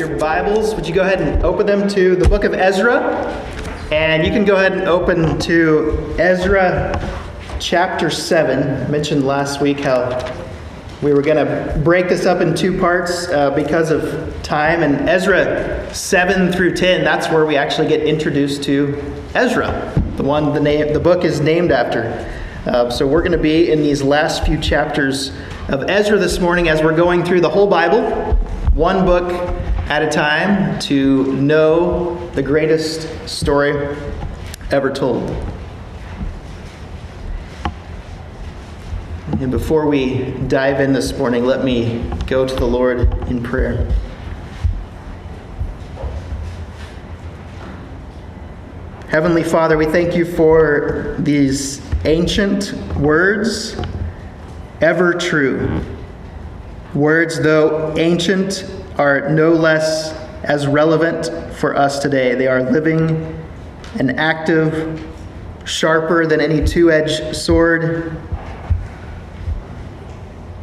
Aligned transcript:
your 0.00 0.16
Bibles, 0.16 0.74
would 0.74 0.88
you 0.88 0.94
go 0.94 1.02
ahead 1.02 1.20
and 1.20 1.44
open 1.44 1.66
them 1.66 1.86
to 1.88 2.16
the 2.16 2.26
book 2.26 2.44
of 2.44 2.54
Ezra? 2.54 3.02
And 3.92 4.24
you 4.24 4.32
can 4.32 4.46
go 4.46 4.56
ahead 4.56 4.72
and 4.72 4.88
open 4.88 5.38
to 5.40 6.16
Ezra 6.18 6.98
chapter 7.60 8.08
7. 8.08 8.86
I 8.86 8.88
mentioned 8.88 9.26
last 9.26 9.60
week 9.60 9.80
how 9.80 10.08
we 11.02 11.12
were 11.12 11.20
going 11.20 11.36
to 11.36 11.78
break 11.84 12.08
this 12.08 12.24
up 12.24 12.40
in 12.40 12.54
two 12.54 12.80
parts 12.80 13.28
uh, 13.28 13.50
because 13.50 13.90
of 13.90 14.42
time. 14.42 14.82
And 14.82 15.06
Ezra 15.06 15.94
7 15.94 16.50
through 16.50 16.76
10, 16.76 17.04
that's 17.04 17.28
where 17.28 17.44
we 17.44 17.58
actually 17.58 17.88
get 17.88 18.00
introduced 18.02 18.62
to 18.62 18.98
Ezra, 19.34 19.92
the 20.16 20.22
one 20.22 20.54
the, 20.54 20.60
name, 20.60 20.94
the 20.94 21.00
book 21.00 21.24
is 21.24 21.40
named 21.40 21.72
after. 21.72 22.26
Uh, 22.64 22.88
so 22.88 23.06
we're 23.06 23.22
going 23.22 23.32
to 23.32 23.38
be 23.38 23.70
in 23.70 23.82
these 23.82 24.02
last 24.02 24.46
few 24.46 24.58
chapters 24.58 25.30
of 25.68 25.90
Ezra 25.90 26.18
this 26.18 26.40
morning 26.40 26.70
as 26.70 26.82
we're 26.82 26.96
going 26.96 27.22
through 27.22 27.42
the 27.42 27.50
whole 27.50 27.66
Bible 27.66 28.38
one 28.74 29.04
book 29.04 29.59
at 29.90 30.02
a 30.02 30.08
time 30.08 30.78
to 30.78 31.32
know 31.34 32.14
the 32.30 32.42
greatest 32.42 33.28
story 33.28 33.72
ever 34.70 34.92
told. 34.92 35.28
And 39.40 39.50
before 39.50 39.86
we 39.86 40.30
dive 40.46 40.80
in 40.80 40.92
this 40.92 41.18
morning, 41.18 41.44
let 41.44 41.64
me 41.64 42.08
go 42.26 42.46
to 42.46 42.54
the 42.54 42.64
Lord 42.64 43.00
in 43.28 43.42
prayer. 43.42 43.92
Heavenly 49.08 49.42
Father, 49.42 49.76
we 49.76 49.86
thank 49.86 50.14
you 50.14 50.24
for 50.24 51.16
these 51.18 51.82
ancient 52.04 52.72
words, 52.96 53.76
ever 54.80 55.14
true 55.14 55.82
Words, 56.94 57.40
though 57.40 57.94
ancient, 57.96 58.64
are 59.00 59.30
no 59.30 59.50
less 59.50 60.12
as 60.44 60.66
relevant 60.66 61.30
for 61.54 61.74
us 61.74 62.00
today. 62.00 62.34
They 62.34 62.46
are 62.46 62.62
living 62.62 63.34
and 63.98 64.20
active, 64.20 65.02
sharper 65.64 66.26
than 66.26 66.38
any 66.38 66.66
two 66.66 66.92
edged 66.92 67.34
sword, 67.34 68.14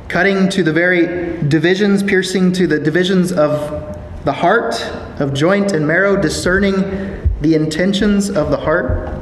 cutting 0.08 0.49
to 0.49 0.61
the 0.61 0.71
very 0.71 1.41
divisions, 1.47 2.03
piercing 2.03 2.52
to 2.53 2.67
the 2.67 2.80
divisions 2.80 3.31
of 3.31 3.97
the 4.23 4.33
heart, 4.33 4.85
of 5.19 5.33
joint 5.33 5.71
and 5.71 5.88
marrow, 5.88 6.15
discerning 6.15 6.75
the 7.41 7.55
intentions 7.55 8.30
of 8.30 8.52
the 8.52 8.58
heart. 8.58 9.19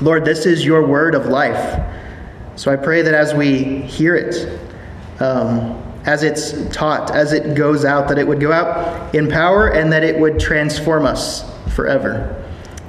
Lord, 0.00 0.24
this 0.24 0.46
is 0.46 0.64
your 0.64 0.84
word 0.84 1.14
of 1.14 1.26
life. 1.26 1.80
So 2.56 2.72
I 2.72 2.76
pray 2.76 3.02
that 3.02 3.14
as 3.14 3.34
we 3.34 3.82
hear 3.82 4.16
it, 4.16 4.60
um, 5.20 5.85
as 6.06 6.22
it's 6.22 6.54
taught, 6.74 7.10
as 7.10 7.32
it 7.32 7.54
goes 7.54 7.84
out, 7.84 8.08
that 8.08 8.18
it 8.18 8.26
would 8.26 8.40
go 8.40 8.52
out 8.52 9.14
in 9.14 9.28
power 9.28 9.68
and 9.68 9.92
that 9.92 10.04
it 10.04 10.18
would 10.18 10.38
transform 10.38 11.04
us 11.04 11.44
forever. 11.74 12.42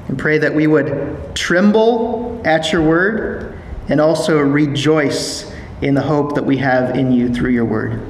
And 0.07 0.17
pray 0.17 0.37
that 0.37 0.53
we 0.53 0.67
would 0.67 1.35
tremble 1.35 2.41
at 2.45 2.71
your 2.71 2.81
word 2.83 3.59
and 3.89 3.99
also 3.99 4.39
rejoice 4.39 5.51
in 5.81 5.95
the 5.95 6.01
hope 6.01 6.35
that 6.35 6.45
we 6.45 6.57
have 6.57 6.95
in 6.95 7.11
you 7.11 7.33
through 7.33 7.51
your 7.51 7.65
word. 7.65 8.01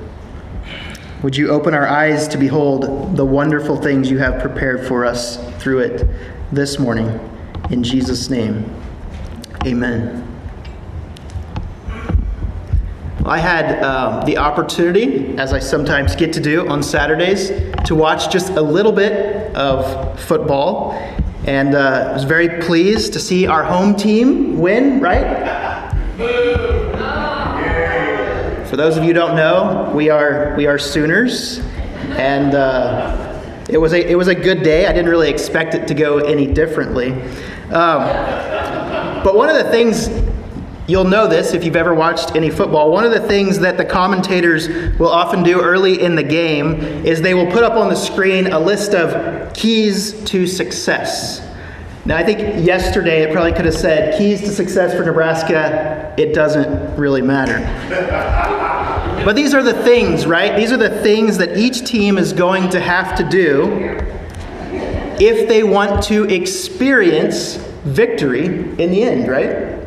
Would 1.23 1.35
you 1.35 1.49
open 1.49 1.73
our 1.73 1.87
eyes 1.87 2.27
to 2.29 2.37
behold 2.37 3.15
the 3.15 3.25
wonderful 3.25 3.77
things 3.77 4.11
you 4.11 4.19
have 4.19 4.39
prepared 4.41 4.85
for 4.85 5.05
us 5.05 5.37
through 5.57 5.79
it 5.79 6.07
this 6.51 6.77
morning? 6.77 7.19
In 7.71 7.83
Jesus' 7.83 8.29
name, 8.29 8.71
amen. 9.65 10.26
I 13.27 13.39
had 13.39 13.83
um, 13.83 14.25
the 14.25 14.37
opportunity, 14.37 15.37
as 15.37 15.51
I 15.51 15.59
sometimes 15.59 16.15
get 16.15 16.31
to 16.33 16.39
do 16.39 16.65
on 16.69 16.81
Saturdays, 16.81 17.49
to 17.85 17.93
watch 17.93 18.31
just 18.31 18.51
a 18.51 18.61
little 18.61 18.93
bit 18.93 19.53
of 19.53 20.17
football. 20.17 20.93
And 21.45 21.75
uh, 21.75 22.07
I 22.09 22.13
was 22.13 22.23
very 22.23 22.61
pleased 22.61 23.11
to 23.13 23.19
see 23.19 23.45
our 23.45 23.65
home 23.65 23.95
team 23.95 24.59
win, 24.59 25.01
right? 25.01 25.45
For 28.69 28.77
those 28.77 28.95
of 28.95 29.03
you 29.03 29.09
who 29.09 29.13
don't 29.13 29.35
know, 29.35 29.91
we 29.93 30.09
are, 30.09 30.55
we 30.55 30.65
are 30.65 30.77
Sooners. 30.77 31.59
And 32.11 32.55
uh, 32.55 33.43
it, 33.69 33.77
was 33.77 33.91
a, 33.91 34.09
it 34.09 34.15
was 34.15 34.29
a 34.29 34.35
good 34.35 34.63
day. 34.63 34.87
I 34.87 34.93
didn't 34.93 35.09
really 35.09 35.29
expect 35.29 35.75
it 35.75 35.85
to 35.89 35.93
go 35.93 36.19
any 36.19 36.47
differently. 36.47 37.11
Um, 37.73 38.03
but 39.21 39.35
one 39.35 39.49
of 39.49 39.57
the 39.57 39.69
things 39.69 40.07
You'll 40.87 41.03
know 41.03 41.27
this 41.27 41.53
if 41.53 41.65
you've 41.65 41.75
ever 41.75 41.93
watched 41.93 42.33
any 42.33 42.49
football. 42.49 42.91
One 42.91 43.03
of 43.03 43.11
the 43.11 43.19
things 43.19 43.59
that 43.59 43.75
the 43.75 43.83
commentators 43.83 44.69
will 44.97 45.09
often 45.09 45.43
do 45.43 45.59
early 45.61 46.01
in 46.01 46.15
the 46.15 46.23
game 46.23 46.75
is 47.05 47.21
they 47.21 47.33
will 47.33 47.51
put 47.51 47.63
up 47.63 47.73
on 47.73 47.89
the 47.89 47.95
screen 47.95 48.47
a 48.47 48.59
list 48.59 48.93
of 48.93 49.53
keys 49.53 50.23
to 50.23 50.47
success. 50.47 51.45
Now, 52.05 52.15
I 52.15 52.23
think 52.23 52.65
yesterday 52.65 53.23
it 53.23 53.33
probably 53.33 53.51
could 53.51 53.65
have 53.65 53.73
said 53.73 54.17
keys 54.17 54.39
to 54.43 54.47
success 54.47 54.95
for 54.95 55.03
Nebraska. 55.03 56.15
It 56.17 56.33
doesn't 56.33 56.95
really 56.95 57.21
matter. 57.21 57.59
but 59.25 59.35
these 59.35 59.53
are 59.53 59.61
the 59.61 59.73
things, 59.83 60.25
right? 60.25 60.55
These 60.55 60.71
are 60.71 60.77
the 60.77 61.01
things 61.01 61.37
that 61.39 61.57
each 61.57 61.85
team 61.85 62.17
is 62.17 62.31
going 62.31 62.69
to 62.69 62.79
have 62.79 63.17
to 63.17 63.27
do 63.27 63.99
if 65.19 65.49
they 65.49 65.63
want 65.63 66.01
to 66.03 66.23
experience 66.29 67.55
victory 67.83 68.45
in 68.45 68.89
the 68.89 69.03
end, 69.03 69.27
right? 69.27 69.77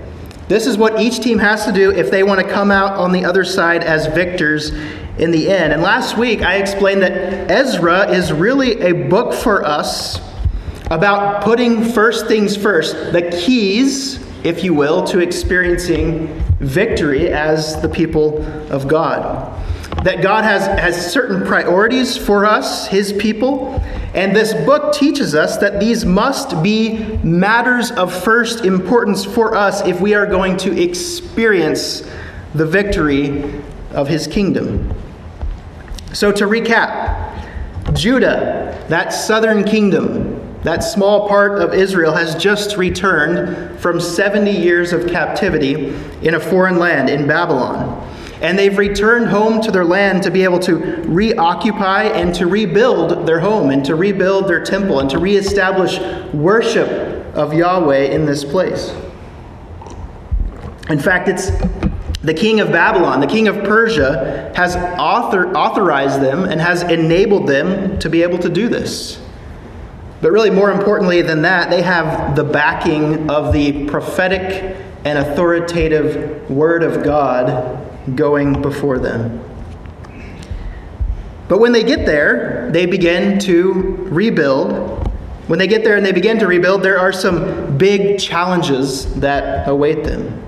This 0.50 0.66
is 0.66 0.76
what 0.76 1.00
each 1.00 1.20
team 1.20 1.38
has 1.38 1.64
to 1.66 1.70
do 1.70 1.92
if 1.92 2.10
they 2.10 2.24
want 2.24 2.40
to 2.40 2.52
come 2.52 2.72
out 2.72 2.94
on 2.94 3.12
the 3.12 3.24
other 3.24 3.44
side 3.44 3.84
as 3.84 4.08
victors 4.08 4.70
in 5.16 5.30
the 5.30 5.48
end. 5.48 5.72
And 5.72 5.80
last 5.80 6.18
week 6.18 6.42
I 6.42 6.56
explained 6.56 7.02
that 7.02 7.48
Ezra 7.48 8.10
is 8.10 8.32
really 8.32 8.80
a 8.80 8.92
book 9.08 9.32
for 9.32 9.64
us 9.64 10.20
about 10.90 11.44
putting 11.44 11.84
first 11.84 12.26
things 12.26 12.56
first, 12.56 13.12
the 13.12 13.30
keys, 13.30 14.18
if 14.42 14.64
you 14.64 14.74
will, 14.74 15.04
to 15.04 15.20
experiencing 15.20 16.26
victory 16.58 17.28
as 17.28 17.80
the 17.80 17.88
people 17.88 18.44
of 18.72 18.88
God. 18.88 19.56
That 20.02 20.20
God 20.20 20.42
has, 20.42 20.66
has 20.66 21.12
certain 21.12 21.46
priorities 21.46 22.16
for 22.16 22.44
us, 22.44 22.88
His 22.88 23.12
people, 23.12 23.80
and 24.14 24.34
this 24.34 24.52
book 24.66 24.92
teaches 24.92 25.34
us 25.34 25.58
that 25.58 25.78
these 25.78 26.04
must 26.04 26.60
be 26.62 26.98
matters 27.22 27.92
of 27.92 28.12
first 28.12 28.64
importance 28.64 29.24
for 29.24 29.54
us 29.54 29.86
if 29.86 30.00
we 30.00 30.14
are 30.14 30.26
going 30.26 30.56
to 30.58 30.82
experience 30.82 32.08
the 32.54 32.66
victory 32.66 33.62
of 33.92 34.08
his 34.08 34.26
kingdom. 34.26 34.92
So, 36.12 36.32
to 36.32 36.44
recap, 36.46 37.94
Judah, 37.94 38.84
that 38.88 39.10
southern 39.10 39.62
kingdom, 39.62 40.58
that 40.64 40.80
small 40.80 41.28
part 41.28 41.60
of 41.60 41.72
Israel, 41.72 42.12
has 42.12 42.34
just 42.34 42.76
returned 42.76 43.78
from 43.78 44.00
70 44.00 44.50
years 44.50 44.92
of 44.92 45.06
captivity 45.06 45.94
in 46.22 46.34
a 46.34 46.40
foreign 46.40 46.80
land 46.80 47.08
in 47.08 47.28
Babylon. 47.28 48.08
And 48.40 48.58
they've 48.58 48.76
returned 48.76 49.26
home 49.26 49.60
to 49.62 49.70
their 49.70 49.84
land 49.84 50.22
to 50.22 50.30
be 50.30 50.44
able 50.44 50.60
to 50.60 50.76
reoccupy 50.76 52.04
and 52.04 52.34
to 52.36 52.46
rebuild 52.46 53.26
their 53.26 53.40
home 53.40 53.70
and 53.70 53.84
to 53.84 53.94
rebuild 53.94 54.48
their 54.48 54.64
temple 54.64 55.00
and 55.00 55.10
to 55.10 55.18
reestablish 55.18 55.98
worship 56.32 56.88
of 57.34 57.52
Yahweh 57.52 58.04
in 58.04 58.24
this 58.24 58.44
place. 58.44 58.94
In 60.88 60.98
fact, 60.98 61.28
it's 61.28 61.50
the 62.22 62.34
king 62.34 62.60
of 62.60 62.72
Babylon, 62.72 63.20
the 63.20 63.26
king 63.26 63.48
of 63.48 63.56
Persia, 63.64 64.52
has 64.54 64.76
author, 64.76 65.52
authorized 65.54 66.20
them 66.20 66.44
and 66.44 66.60
has 66.60 66.82
enabled 66.82 67.46
them 67.46 67.98
to 67.98 68.10
be 68.10 68.22
able 68.22 68.38
to 68.38 68.48
do 68.48 68.68
this. 68.68 69.20
But 70.20 70.32
really, 70.32 70.50
more 70.50 70.70
importantly 70.70 71.22
than 71.22 71.42
that, 71.42 71.70
they 71.70 71.80
have 71.82 72.36
the 72.36 72.44
backing 72.44 73.30
of 73.30 73.52
the 73.52 73.86
prophetic 73.86 74.76
and 75.04 75.18
authoritative 75.18 76.50
word 76.50 76.82
of 76.82 77.02
God 77.02 77.86
going 78.14 78.60
before 78.62 78.98
them. 78.98 79.44
But 81.48 81.58
when 81.58 81.72
they 81.72 81.82
get 81.82 82.06
there, 82.06 82.70
they 82.70 82.86
begin 82.86 83.38
to 83.40 83.72
rebuild. 84.08 85.08
When 85.48 85.58
they 85.58 85.66
get 85.66 85.82
there 85.82 85.96
and 85.96 86.06
they 86.06 86.12
begin 86.12 86.38
to 86.38 86.46
rebuild, 86.46 86.82
there 86.82 86.98
are 86.98 87.12
some 87.12 87.76
big 87.76 88.20
challenges 88.20 89.12
that 89.16 89.68
await 89.68 90.04
them. 90.04 90.46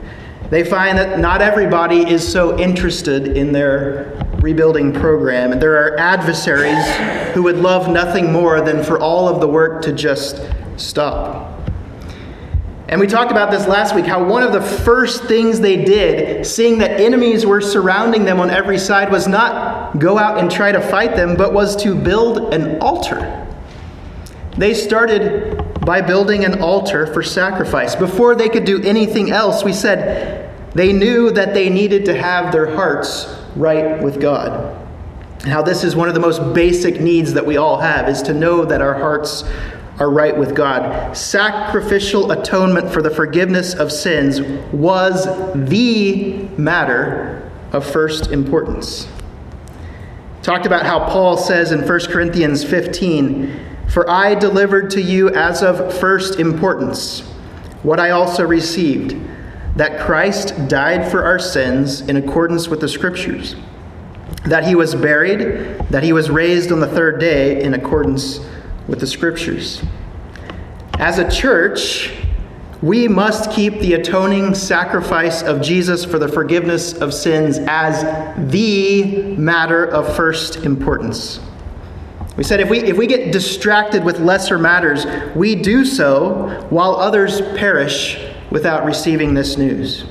They 0.51 0.63
find 0.63 0.97
that 0.99 1.19
not 1.19 1.43
everybody 1.43 2.09
is 2.09 2.31
so 2.31 2.59
interested 2.59 3.37
in 3.37 3.53
their 3.53 4.29
rebuilding 4.41 4.93
program, 4.93 5.51
and 5.51 5.63
there 5.63 5.75
are 5.75 5.99
adversaries 5.99 6.87
who 7.35 7.43
would 7.45 7.57
love 7.57 7.89
nothing 7.89 8.31
more 8.31 8.61
than 8.61 8.85
for 8.85 9.01
all 9.01 9.29
of 9.29 9.41
the 9.41 9.49
work 9.49 9.83
to 9.83 9.93
just 9.93 10.43
stop. 10.77 11.52
And 12.93 13.01
we 13.01 13.07
talked 13.07 13.31
about 13.31 13.51
this 13.51 13.67
last 13.67 13.95
week 13.95 14.05
how 14.05 14.23
one 14.23 14.43
of 14.43 14.53
the 14.53 14.61
first 14.61 15.25
things 15.25 15.61
they 15.61 15.83
did, 15.83 16.45
seeing 16.47 16.77
that 16.81 17.01
enemies 17.01 17.47
were 17.47 17.63
surrounding 17.63 18.27
them 18.27 18.39
on 18.39 18.51
every 18.51 18.77
side, 18.77 19.11
was 19.11 19.27
not 19.27 19.99
go 19.99 20.19
out 20.19 20.37
and 20.37 20.51
try 20.51 20.73
to 20.73 20.79
fight 20.79 21.17
them, 21.17 21.35
but 21.35 21.55
was 21.55 21.75
to 21.85 21.95
build 21.95 22.53
an 22.53 22.79
altar. 22.83 23.49
They 24.59 24.75
started 24.75 25.81
by 25.81 26.03
building 26.03 26.45
an 26.45 26.61
altar 26.61 27.07
for 27.07 27.23
sacrifice. 27.23 27.97
Before 27.97 28.35
they 28.35 28.51
could 28.51 28.67
do 28.67 28.83
anything 28.83 29.31
else, 29.31 29.65
we 29.65 29.73
said 29.73 30.55
they 30.75 30.93
knew 30.93 31.31
that 31.31 31.55
they 31.55 31.71
needed 31.71 32.05
to 32.05 32.15
have 32.15 32.53
their 32.53 32.75
hearts 32.75 33.35
right 33.57 34.03
with 34.03 34.21
God. 34.21 34.87
And 35.41 35.51
how 35.51 35.63
this 35.63 35.83
is 35.83 35.97
one 35.97 36.09
of 36.09 36.15
the 36.15 36.21
most 36.21 36.53
basic 36.53 37.01
needs 37.01 37.33
that 37.33 37.47
we 37.47 37.57
all 37.57 37.79
have 37.79 38.11
is 38.11 38.21
to 38.25 38.35
know 38.35 38.67
that 38.67 38.83
our 38.83 38.93
hearts 38.93 39.45
are 39.99 40.11
right 40.11 40.37
with 40.37 40.55
God. 40.55 41.17
Sacrificial 41.17 42.31
atonement 42.33 42.91
for 42.91 43.03
the 43.03 43.11
forgiveness 43.11 43.75
of 43.75 43.93
sins 43.93 44.41
was 44.73 45.27
the 45.55 46.49
matter 46.57 47.51
of 47.73 47.89
first 47.89 48.31
importance. 48.31 49.09
Talked 50.43 50.67
about 50.67 50.85
how 50.85 51.09
Paul 51.09 51.37
says 51.37 51.73
in 51.73 51.87
1 51.87 52.01
Corinthians 52.07 52.65
15, 52.65 53.61
For 53.89 54.09
I 54.11 54.35
delivered 54.35 54.91
to 54.93 55.01
you 55.01 55.31
as 55.31 55.63
of 55.63 55.95
first 55.99 56.41
importance 56.41 57.21
what 57.83 58.01
I 58.01 58.11
also 58.11 58.45
received, 58.45 59.17
that 59.77 60.01
Christ 60.01 60.69
died 60.69 61.11
for 61.11 61.25
our 61.25 61.39
sins 61.39 62.01
in 62.03 62.17
accordance 62.17 62.69
with 62.69 62.81
the 62.81 62.89
Scriptures, 62.89 63.57
that 64.45 64.65
he 64.65 64.75
was 64.75 64.95
buried, 64.95 65.79
that 65.91 66.03
he 66.03 66.13
was 66.13 66.31
raised 66.31 66.71
on 66.71 66.81
the 66.81 66.87
third 66.87 67.19
day 67.19 67.63
in 67.63 67.75
accordance 67.75 68.41
with 68.89 69.01
the 69.01 69.07
Scriptures. 69.07 69.83
As 70.99 71.19
a 71.19 71.31
church, 71.31 72.13
we 72.83 73.07
must 73.07 73.53
keep 73.53 73.75
the 73.75 73.95
atoning 73.95 74.55
sacrifice 74.55 75.43
of 75.43 75.63
Jesus 75.63 76.05
for 76.05 76.19
the 76.19 76.27
forgiveness 76.27 76.95
of 76.95 77.15
sins 77.15 77.59
as 77.69 78.03
the 78.51 79.37
matter 79.37 79.87
of 79.87 80.17
first 80.17 80.65
importance. 80.65 81.41
We 82.37 82.43
said 82.43 82.61
if 82.61 82.71
we, 82.71 82.81
if 82.81 82.97
we 82.97 83.07
get 83.07 83.31
distracted 83.33 84.03
with 84.03 84.19
lesser 84.19 84.59
matters, 84.59 85.07
we 85.37 85.55
do 85.55 85.85
so 85.85 86.67
while 86.71 86.97
others 86.97 87.41
perish 87.57 88.19
without 88.51 88.85
receiving 88.85 89.35
this 89.35 89.57
news. 89.57 90.05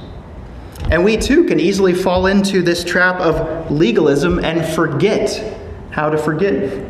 And 0.92 1.04
we 1.04 1.18
too 1.18 1.46
can 1.46 1.60
easily 1.60 1.94
fall 1.94 2.28
into 2.28 2.62
this 2.62 2.84
trap 2.84 3.20
of 3.20 3.72
legalism 3.72 4.44
and 4.44 4.66
forget 4.74 5.58
how 5.92 6.10
to 6.10 6.18
forgive. 6.18 6.90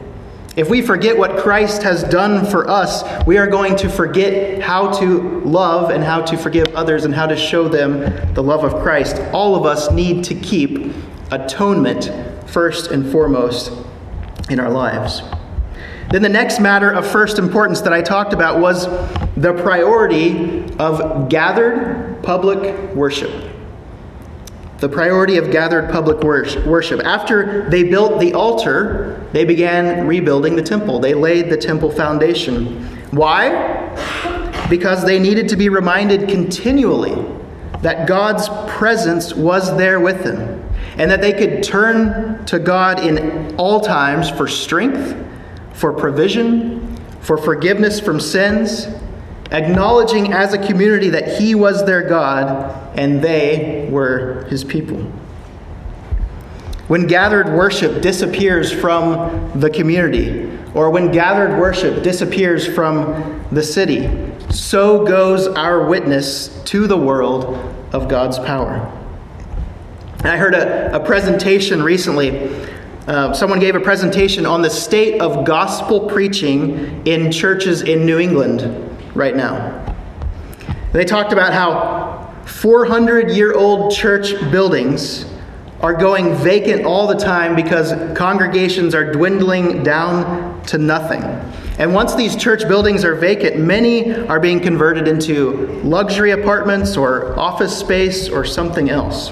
If 0.57 0.69
we 0.69 0.81
forget 0.81 1.17
what 1.17 1.37
Christ 1.37 1.81
has 1.83 2.03
done 2.03 2.45
for 2.45 2.69
us, 2.69 3.03
we 3.25 3.37
are 3.37 3.47
going 3.47 3.77
to 3.77 3.89
forget 3.89 4.61
how 4.61 4.91
to 4.99 5.39
love 5.41 5.91
and 5.91 6.03
how 6.03 6.21
to 6.23 6.37
forgive 6.37 6.67
others 6.75 7.05
and 7.05 7.15
how 7.15 7.25
to 7.25 7.37
show 7.37 7.69
them 7.69 8.33
the 8.33 8.43
love 8.43 8.65
of 8.65 8.81
Christ. 8.81 9.17
All 9.31 9.55
of 9.55 9.65
us 9.65 9.89
need 9.91 10.25
to 10.25 10.35
keep 10.35 10.93
atonement 11.31 12.11
first 12.49 12.91
and 12.91 13.09
foremost 13.09 13.71
in 14.49 14.59
our 14.59 14.69
lives. 14.69 15.21
Then 16.09 16.21
the 16.21 16.27
next 16.27 16.59
matter 16.59 16.91
of 16.91 17.07
first 17.07 17.39
importance 17.39 17.79
that 17.81 17.93
I 17.93 18.01
talked 18.01 18.33
about 18.33 18.59
was 18.59 18.87
the 19.37 19.53
priority 19.63 20.69
of 20.77 21.29
gathered 21.29 22.21
public 22.23 22.93
worship. 22.93 23.50
The 24.81 24.89
priority 24.89 25.37
of 25.37 25.51
gathered 25.51 25.91
public 25.91 26.23
worship. 26.23 27.05
After 27.05 27.69
they 27.69 27.83
built 27.83 28.19
the 28.19 28.33
altar, 28.33 29.23
they 29.31 29.45
began 29.45 30.07
rebuilding 30.07 30.55
the 30.55 30.63
temple. 30.63 30.99
They 30.99 31.13
laid 31.13 31.51
the 31.51 31.57
temple 31.57 31.91
foundation. 31.91 32.83
Why? 33.11 33.95
Because 34.71 35.05
they 35.05 35.19
needed 35.19 35.47
to 35.49 35.55
be 35.55 35.69
reminded 35.69 36.27
continually 36.27 37.23
that 37.83 38.07
God's 38.07 38.49
presence 38.71 39.35
was 39.35 39.77
there 39.77 39.99
with 39.99 40.23
them 40.23 40.67
and 40.97 41.11
that 41.11 41.21
they 41.21 41.33
could 41.33 41.61
turn 41.61 42.43
to 42.45 42.57
God 42.57 42.99
in 43.05 43.55
all 43.57 43.81
times 43.81 44.31
for 44.31 44.47
strength, 44.47 45.15
for 45.73 45.93
provision, 45.93 46.97
for 47.19 47.37
forgiveness 47.37 47.99
from 47.99 48.19
sins, 48.19 48.87
acknowledging 49.51 50.33
as 50.33 50.53
a 50.53 50.57
community 50.57 51.09
that 51.09 51.39
He 51.39 51.55
was 51.55 51.85
their 51.85 52.07
God 52.07 52.97
and 52.97 53.21
they 53.21 53.87
were 53.91 54.45
His 54.49 54.63
people. 54.63 54.99
When 56.87 57.07
gathered 57.07 57.47
worship 57.47 58.01
disappears 58.01 58.71
from 58.71 59.59
the 59.59 59.69
community, 59.69 60.51
or 60.73 60.89
when 60.89 61.11
gathered 61.11 61.57
worship 61.59 62.03
disappears 62.03 62.67
from 62.67 63.45
the 63.51 63.63
city, 63.63 64.09
so 64.49 65.05
goes 65.05 65.47
our 65.47 65.85
witness 65.85 66.61
to 66.65 66.87
the 66.87 66.97
world 66.97 67.55
of 67.93 68.09
God's 68.09 68.39
power. 68.39 68.91
I 70.23 70.37
heard 70.37 70.53
a, 70.53 70.95
a 70.95 70.99
presentation 70.99 71.81
recently. 71.81 72.49
Uh, 73.07 73.33
someone 73.33 73.59
gave 73.59 73.75
a 73.75 73.79
presentation 73.79 74.45
on 74.45 74.61
the 74.61 74.69
state 74.69 75.19
of 75.21 75.45
gospel 75.45 76.09
preaching 76.09 77.05
in 77.07 77.31
churches 77.31 77.81
in 77.81 78.05
New 78.05 78.19
England 78.19 78.90
right 79.13 79.35
now. 79.35 79.95
They 80.93 81.05
talked 81.05 81.33
about 81.33 81.53
how 81.53 82.33
400 82.45 83.31
year 83.31 83.53
old 83.53 83.93
church 83.93 84.33
buildings 84.51 85.25
are 85.81 85.93
going 85.93 86.35
vacant 86.35 86.85
all 86.85 87.07
the 87.07 87.15
time 87.15 87.55
because 87.55 87.93
congregations 88.15 88.93
are 88.93 89.11
dwindling 89.11 89.83
down 89.83 90.61
to 90.63 90.77
nothing. 90.77 91.23
And 91.79 91.93
once 91.93 92.13
these 92.13 92.35
church 92.35 92.67
buildings 92.67 93.03
are 93.03 93.15
vacant, 93.15 93.57
many 93.57 94.13
are 94.27 94.39
being 94.39 94.59
converted 94.59 95.07
into 95.07 95.67
luxury 95.83 96.31
apartments 96.31 96.97
or 96.97 97.37
office 97.39 97.75
space 97.75 98.29
or 98.29 98.45
something 98.45 98.89
else. 98.89 99.31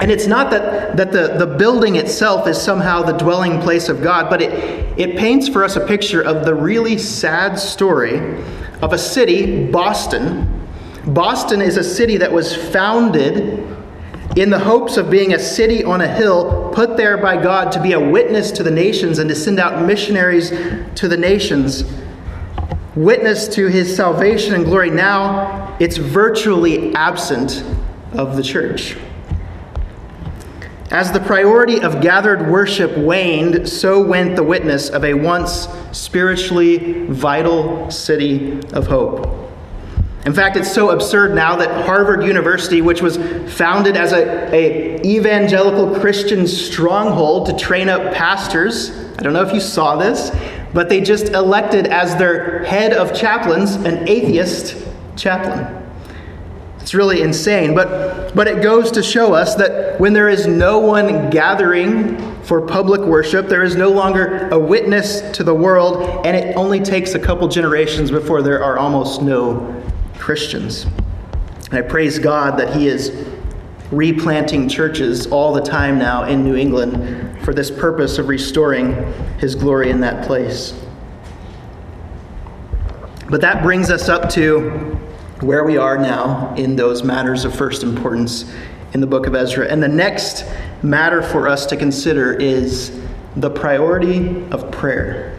And 0.00 0.10
it's 0.10 0.26
not 0.26 0.50
that, 0.50 0.96
that 0.96 1.12
the, 1.12 1.36
the 1.38 1.46
building 1.46 1.96
itself 1.96 2.48
is 2.48 2.60
somehow 2.60 3.02
the 3.02 3.12
dwelling 3.12 3.60
place 3.60 3.88
of 3.88 4.02
God, 4.02 4.28
but 4.28 4.42
it, 4.42 4.52
it 4.98 5.16
paints 5.16 5.48
for 5.48 5.62
us 5.62 5.76
a 5.76 5.86
picture 5.86 6.20
of 6.20 6.44
the 6.44 6.54
really 6.54 6.98
sad 6.98 7.58
story 7.58 8.18
of 8.82 8.92
a 8.92 8.98
city, 8.98 9.70
Boston. 9.70 10.68
Boston 11.06 11.62
is 11.62 11.76
a 11.76 11.84
city 11.84 12.16
that 12.16 12.32
was 12.32 12.56
founded 12.72 13.64
in 14.36 14.50
the 14.50 14.58
hopes 14.58 14.96
of 14.96 15.10
being 15.10 15.34
a 15.34 15.38
city 15.38 15.84
on 15.84 16.00
a 16.00 16.08
hill 16.08 16.72
put 16.74 16.96
there 16.96 17.16
by 17.16 17.40
God 17.40 17.70
to 17.72 17.80
be 17.80 17.92
a 17.92 18.00
witness 18.00 18.50
to 18.52 18.64
the 18.64 18.70
nations 18.70 19.20
and 19.20 19.28
to 19.28 19.34
send 19.34 19.60
out 19.60 19.86
missionaries 19.86 20.50
to 20.96 21.06
the 21.06 21.16
nations. 21.16 21.84
Witness 22.96 23.46
to 23.48 23.68
his 23.68 23.94
salvation 23.94 24.54
and 24.54 24.64
glory. 24.64 24.90
Now 24.90 25.76
it's 25.78 25.98
virtually 25.98 26.92
absent 26.94 27.64
of 28.12 28.36
the 28.36 28.42
church. 28.42 28.96
As 30.90 31.12
the 31.12 31.20
priority 31.20 31.80
of 31.80 32.00
gathered 32.00 32.50
worship 32.50 32.96
waned, 32.96 33.68
so 33.68 34.02
went 34.02 34.36
the 34.36 34.42
witness 34.42 34.90
of 34.90 35.04
a 35.04 35.14
once 35.14 35.66
spiritually 35.92 37.06
vital 37.06 37.90
city 37.90 38.60
of 38.72 38.86
hope. 38.86 39.26
In 40.26 40.32
fact, 40.32 40.56
it's 40.56 40.72
so 40.72 40.90
absurd 40.90 41.34
now 41.34 41.56
that 41.56 41.84
Harvard 41.84 42.24
University, 42.24 42.80
which 42.80 43.02
was 43.02 43.18
founded 43.54 43.96
as 43.96 44.12
a, 44.12 44.54
a 44.54 45.02
evangelical 45.02 45.98
Christian 46.00 46.46
stronghold 46.46 47.46
to 47.46 47.56
train 47.56 47.88
up 47.88 48.14
pastors, 48.14 48.90
I 49.18 49.22
don't 49.22 49.32
know 49.32 49.42
if 49.42 49.52
you 49.52 49.60
saw 49.60 49.96
this, 49.96 50.30
but 50.72 50.88
they 50.88 51.00
just 51.00 51.28
elected 51.28 51.86
as 51.86 52.16
their 52.16 52.64
head 52.64 52.92
of 52.92 53.14
chaplains 53.14 53.74
an 53.74 54.08
atheist 54.08 54.76
chaplain. 55.16 55.83
It's 56.84 56.92
really 56.92 57.22
insane, 57.22 57.74
but, 57.74 58.34
but 58.34 58.46
it 58.46 58.62
goes 58.62 58.90
to 58.90 59.02
show 59.02 59.32
us 59.32 59.54
that 59.54 59.98
when 59.98 60.12
there 60.12 60.28
is 60.28 60.46
no 60.46 60.80
one 60.80 61.30
gathering 61.30 62.18
for 62.42 62.60
public 62.60 63.00
worship, 63.00 63.48
there 63.48 63.62
is 63.62 63.74
no 63.74 63.88
longer 63.88 64.50
a 64.50 64.58
witness 64.58 65.22
to 65.30 65.42
the 65.42 65.54
world, 65.54 66.26
and 66.26 66.36
it 66.36 66.54
only 66.58 66.80
takes 66.80 67.14
a 67.14 67.18
couple 67.18 67.48
generations 67.48 68.10
before 68.10 68.42
there 68.42 68.62
are 68.62 68.76
almost 68.76 69.22
no 69.22 69.82
Christians. 70.18 70.84
And 71.70 71.78
I 71.78 71.80
praise 71.80 72.18
God 72.18 72.58
that 72.58 72.76
He 72.76 72.86
is 72.86 73.28
replanting 73.90 74.68
churches 74.68 75.26
all 75.28 75.54
the 75.54 75.62
time 75.62 75.98
now 75.98 76.24
in 76.24 76.44
New 76.44 76.54
England 76.54 77.42
for 77.46 77.54
this 77.54 77.70
purpose 77.70 78.18
of 78.18 78.28
restoring 78.28 78.92
His 79.38 79.54
glory 79.54 79.88
in 79.88 80.00
that 80.00 80.26
place. 80.26 80.78
But 83.30 83.40
that 83.40 83.62
brings 83.62 83.88
us 83.90 84.10
up 84.10 84.28
to 84.32 85.00
where 85.40 85.64
we 85.64 85.76
are 85.76 85.98
now 85.98 86.54
in 86.54 86.76
those 86.76 87.02
matters 87.02 87.44
of 87.44 87.54
first 87.54 87.82
importance 87.82 88.52
in 88.92 89.00
the 89.00 89.06
book 89.06 89.26
of 89.26 89.34
Ezra. 89.34 89.66
And 89.66 89.82
the 89.82 89.88
next 89.88 90.44
matter 90.82 91.22
for 91.22 91.48
us 91.48 91.66
to 91.66 91.76
consider 91.76 92.32
is 92.34 93.00
the 93.36 93.50
priority 93.50 94.44
of 94.50 94.70
prayer. 94.70 95.36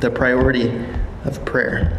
The 0.00 0.10
priority 0.10 0.84
of 1.24 1.44
prayer. 1.44 1.98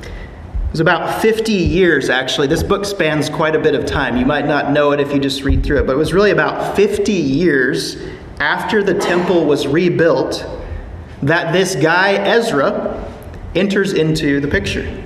It 0.00 0.70
was 0.70 0.80
about 0.80 1.20
50 1.20 1.52
years, 1.52 2.10
actually. 2.10 2.46
This 2.46 2.62
book 2.62 2.84
spans 2.84 3.28
quite 3.28 3.54
a 3.54 3.60
bit 3.60 3.74
of 3.74 3.86
time. 3.86 4.16
You 4.16 4.26
might 4.26 4.46
not 4.46 4.72
know 4.72 4.92
it 4.92 5.00
if 5.00 5.12
you 5.12 5.20
just 5.20 5.42
read 5.42 5.64
through 5.64 5.80
it, 5.80 5.86
but 5.86 5.92
it 5.92 5.98
was 5.98 6.12
really 6.12 6.30
about 6.30 6.76
50 6.76 7.12
years 7.12 7.96
after 8.40 8.82
the 8.82 8.94
temple 8.94 9.44
was 9.44 9.66
rebuilt 9.66 10.44
that 11.22 11.52
this 11.52 11.76
guy, 11.76 12.14
Ezra, 12.14 13.10
enters 13.54 13.92
into 13.92 14.40
the 14.40 14.48
picture. 14.48 15.03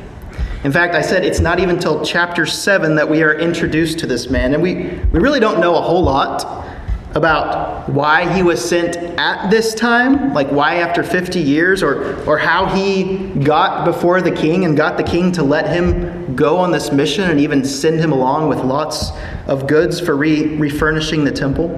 In 0.64 0.72
fact, 0.72 0.94
I 0.94 1.02
said 1.02 1.24
it's 1.24 1.38
not 1.38 1.60
even 1.60 1.76
until 1.76 2.04
chapter 2.04 2.44
7 2.44 2.96
that 2.96 3.08
we 3.08 3.22
are 3.22 3.34
introduced 3.34 4.00
to 4.00 4.06
this 4.06 4.28
man. 4.28 4.54
And 4.54 4.62
we, 4.62 4.74
we 5.12 5.20
really 5.20 5.38
don't 5.38 5.60
know 5.60 5.76
a 5.76 5.80
whole 5.80 6.02
lot 6.02 6.66
about 7.14 7.88
why 7.88 8.32
he 8.34 8.42
was 8.42 8.62
sent 8.66 8.96
at 8.96 9.50
this 9.50 9.72
time, 9.72 10.34
like 10.34 10.48
why 10.50 10.76
after 10.76 11.04
50 11.04 11.40
years, 11.40 11.82
or, 11.82 12.20
or 12.28 12.38
how 12.38 12.66
he 12.66 13.28
got 13.44 13.84
before 13.84 14.20
the 14.20 14.32
king 14.32 14.64
and 14.64 14.76
got 14.76 14.96
the 14.96 15.02
king 15.02 15.30
to 15.32 15.44
let 15.44 15.68
him 15.68 16.34
go 16.34 16.56
on 16.58 16.72
this 16.72 16.90
mission 16.90 17.30
and 17.30 17.40
even 17.40 17.64
send 17.64 18.00
him 18.00 18.12
along 18.12 18.48
with 18.48 18.58
lots 18.58 19.12
of 19.46 19.66
goods 19.68 20.00
for 20.00 20.16
re- 20.16 20.56
refurnishing 20.56 21.24
the 21.24 21.32
temple. 21.32 21.68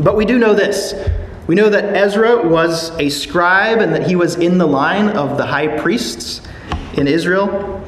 But 0.00 0.16
we 0.16 0.24
do 0.24 0.38
know 0.38 0.54
this. 0.54 0.94
We 1.46 1.54
know 1.54 1.70
that 1.70 1.96
Ezra 1.96 2.46
was 2.46 2.90
a 2.98 3.08
scribe 3.08 3.78
and 3.78 3.94
that 3.94 4.08
he 4.08 4.16
was 4.16 4.34
in 4.34 4.58
the 4.58 4.66
line 4.66 5.08
of 5.10 5.38
the 5.38 5.46
high 5.46 5.78
priests 5.78 6.42
in 6.96 7.06
Israel. 7.06 7.82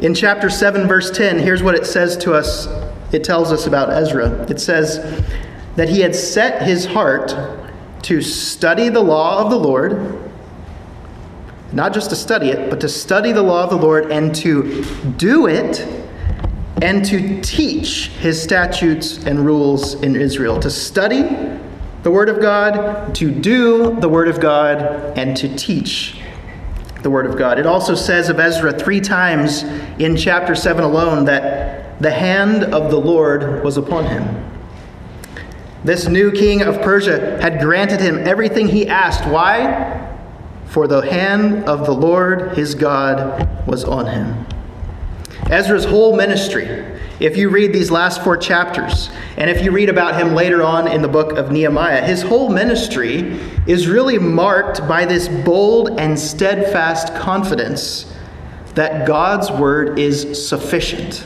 In 0.00 0.14
chapter 0.14 0.50
7, 0.50 0.88
verse 0.88 1.10
10, 1.10 1.38
here's 1.38 1.62
what 1.62 1.74
it 1.74 1.86
says 1.86 2.16
to 2.18 2.34
us. 2.34 2.66
It 3.12 3.24
tells 3.24 3.52
us 3.52 3.66
about 3.66 3.90
Ezra. 3.90 4.30
It 4.50 4.60
says 4.60 5.24
that 5.76 5.88
he 5.88 6.00
had 6.00 6.14
set 6.14 6.62
his 6.62 6.86
heart 6.86 7.34
to 8.02 8.20
study 8.20 8.88
the 8.88 9.00
law 9.00 9.42
of 9.42 9.50
the 9.50 9.58
Lord, 9.58 10.20
not 11.72 11.94
just 11.94 12.10
to 12.10 12.16
study 12.16 12.48
it, 12.48 12.68
but 12.68 12.80
to 12.80 12.88
study 12.88 13.32
the 13.32 13.42
law 13.42 13.64
of 13.64 13.70
the 13.70 13.76
Lord 13.76 14.10
and 14.10 14.34
to 14.36 14.84
do 15.16 15.46
it 15.46 15.86
and 16.82 17.04
to 17.04 17.40
teach 17.42 18.08
his 18.08 18.42
statutes 18.42 19.24
and 19.24 19.46
rules 19.46 19.94
in 20.02 20.16
Israel. 20.16 20.58
To 20.58 20.70
study 20.70 21.22
the 22.02 22.10
Word 22.10 22.28
of 22.28 22.40
God, 22.40 23.14
to 23.14 23.30
do 23.30 23.94
the 24.00 24.08
Word 24.08 24.26
of 24.26 24.40
God, 24.40 24.82
and 25.16 25.36
to 25.36 25.54
teach 25.56 26.20
the 27.02 27.10
Word 27.10 27.26
of 27.26 27.36
God. 27.36 27.58
It 27.58 27.66
also 27.66 27.94
says 27.94 28.28
of 28.28 28.38
Ezra 28.38 28.72
three 28.72 29.00
times 29.00 29.62
in 29.98 30.16
chapter 30.16 30.54
7 30.54 30.84
alone 30.84 31.24
that 31.26 32.00
the 32.00 32.10
hand 32.10 32.64
of 32.64 32.90
the 32.90 32.98
Lord 32.98 33.62
was 33.64 33.76
upon 33.76 34.06
him. 34.06 34.48
This 35.84 36.06
new 36.06 36.30
king 36.30 36.62
of 36.62 36.80
Persia 36.80 37.40
had 37.40 37.60
granted 37.60 38.00
him 38.00 38.18
everything 38.18 38.68
he 38.68 38.86
asked. 38.86 39.28
Why? 39.28 40.08
For 40.66 40.86
the 40.86 41.00
hand 41.02 41.64
of 41.64 41.86
the 41.86 41.92
Lord 41.92 42.56
his 42.56 42.74
God 42.74 43.66
was 43.66 43.84
on 43.84 44.06
him. 44.06 44.46
Ezra's 45.50 45.84
whole 45.84 46.16
ministry, 46.16 46.91
if 47.20 47.36
you 47.36 47.50
read 47.50 47.72
these 47.72 47.90
last 47.90 48.22
four 48.24 48.36
chapters, 48.36 49.10
and 49.36 49.48
if 49.48 49.62
you 49.64 49.70
read 49.70 49.88
about 49.88 50.16
him 50.16 50.34
later 50.34 50.62
on 50.62 50.88
in 50.88 51.02
the 51.02 51.08
book 51.08 51.32
of 51.32 51.50
Nehemiah, 51.50 52.04
his 52.04 52.22
whole 52.22 52.48
ministry 52.48 53.38
is 53.66 53.86
really 53.86 54.18
marked 54.18 54.86
by 54.88 55.04
this 55.04 55.28
bold 55.28 56.00
and 56.00 56.18
steadfast 56.18 57.14
confidence 57.14 58.12
that 58.74 59.06
God's 59.06 59.50
word 59.50 59.98
is 59.98 60.48
sufficient. 60.48 61.24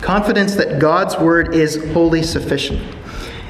Confidence 0.00 0.54
that 0.54 0.78
God's 0.78 1.16
word 1.18 1.54
is 1.54 1.84
wholly 1.92 2.22
sufficient. 2.22 2.80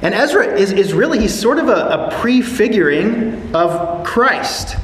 And 0.01 0.15
Ezra 0.15 0.47
is, 0.47 0.73
is 0.73 0.93
really, 0.95 1.19
he's 1.19 1.39
sort 1.39 1.59
of 1.59 1.69
a, 1.69 1.73
a 1.73 2.11
prefiguring 2.21 3.55
of 3.55 4.05
Christ 4.07 4.77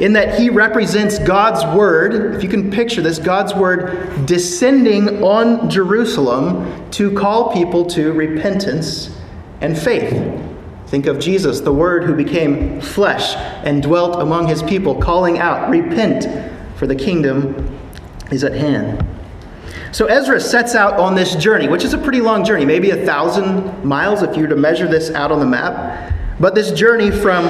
in 0.00 0.14
that 0.14 0.40
he 0.40 0.48
represents 0.48 1.18
God's 1.18 1.62
word, 1.76 2.34
if 2.34 2.42
you 2.42 2.48
can 2.48 2.70
picture 2.70 3.02
this, 3.02 3.18
God's 3.18 3.54
word 3.54 4.26
descending 4.26 5.22
on 5.22 5.68
Jerusalem 5.68 6.90
to 6.92 7.12
call 7.12 7.52
people 7.52 7.84
to 7.90 8.12
repentance 8.12 9.16
and 9.60 9.78
faith. 9.78 10.10
Think 10.86 11.06
of 11.06 11.18
Jesus, 11.20 11.60
the 11.60 11.72
Word 11.72 12.04
who 12.04 12.14
became 12.14 12.80
flesh 12.80 13.36
and 13.64 13.82
dwelt 13.82 14.20
among 14.20 14.48
his 14.48 14.62
people, 14.62 14.94
calling 14.94 15.38
out, 15.38 15.68
Repent, 15.68 16.26
for 16.76 16.86
the 16.86 16.96
kingdom 16.96 17.78
is 18.32 18.42
at 18.42 18.54
hand. 18.54 19.06
So 19.92 20.06
Ezra 20.06 20.40
sets 20.40 20.74
out 20.74 20.94
on 20.94 21.14
this 21.14 21.36
journey, 21.36 21.68
which 21.68 21.84
is 21.84 21.92
a 21.92 21.98
pretty 21.98 22.22
long 22.22 22.42
journey, 22.42 22.64
maybe 22.64 22.90
a 22.90 23.04
thousand 23.04 23.84
miles 23.84 24.22
if 24.22 24.34
you 24.34 24.44
were 24.44 24.48
to 24.48 24.56
measure 24.56 24.88
this 24.88 25.10
out 25.10 25.30
on 25.30 25.40
the 25.40 25.46
map. 25.46 26.14
But 26.40 26.54
this 26.54 26.72
journey 26.72 27.10
from 27.10 27.44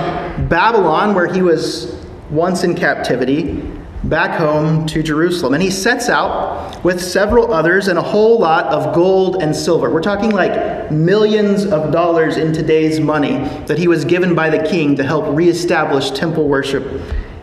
Babylon, 0.48 1.14
where 1.14 1.32
he 1.32 1.42
was 1.42 1.99
once 2.30 2.64
in 2.64 2.74
captivity, 2.74 3.62
back 4.04 4.38
home 4.38 4.86
to 4.86 5.02
Jerusalem. 5.02 5.54
And 5.54 5.62
he 5.62 5.70
sets 5.70 6.08
out 6.08 6.82
with 6.84 7.00
several 7.02 7.52
others 7.52 7.88
and 7.88 7.98
a 7.98 8.02
whole 8.02 8.38
lot 8.38 8.66
of 8.66 8.94
gold 8.94 9.42
and 9.42 9.54
silver. 9.54 9.90
We're 9.90 10.00
talking 10.00 10.30
like 10.30 10.90
millions 10.90 11.66
of 11.66 11.92
dollars 11.92 12.36
in 12.36 12.52
today's 12.52 13.00
money 13.00 13.38
that 13.66 13.78
he 13.78 13.88
was 13.88 14.04
given 14.04 14.34
by 14.34 14.48
the 14.48 14.66
king 14.66 14.96
to 14.96 15.04
help 15.04 15.26
reestablish 15.36 16.10
temple 16.12 16.48
worship 16.48 16.84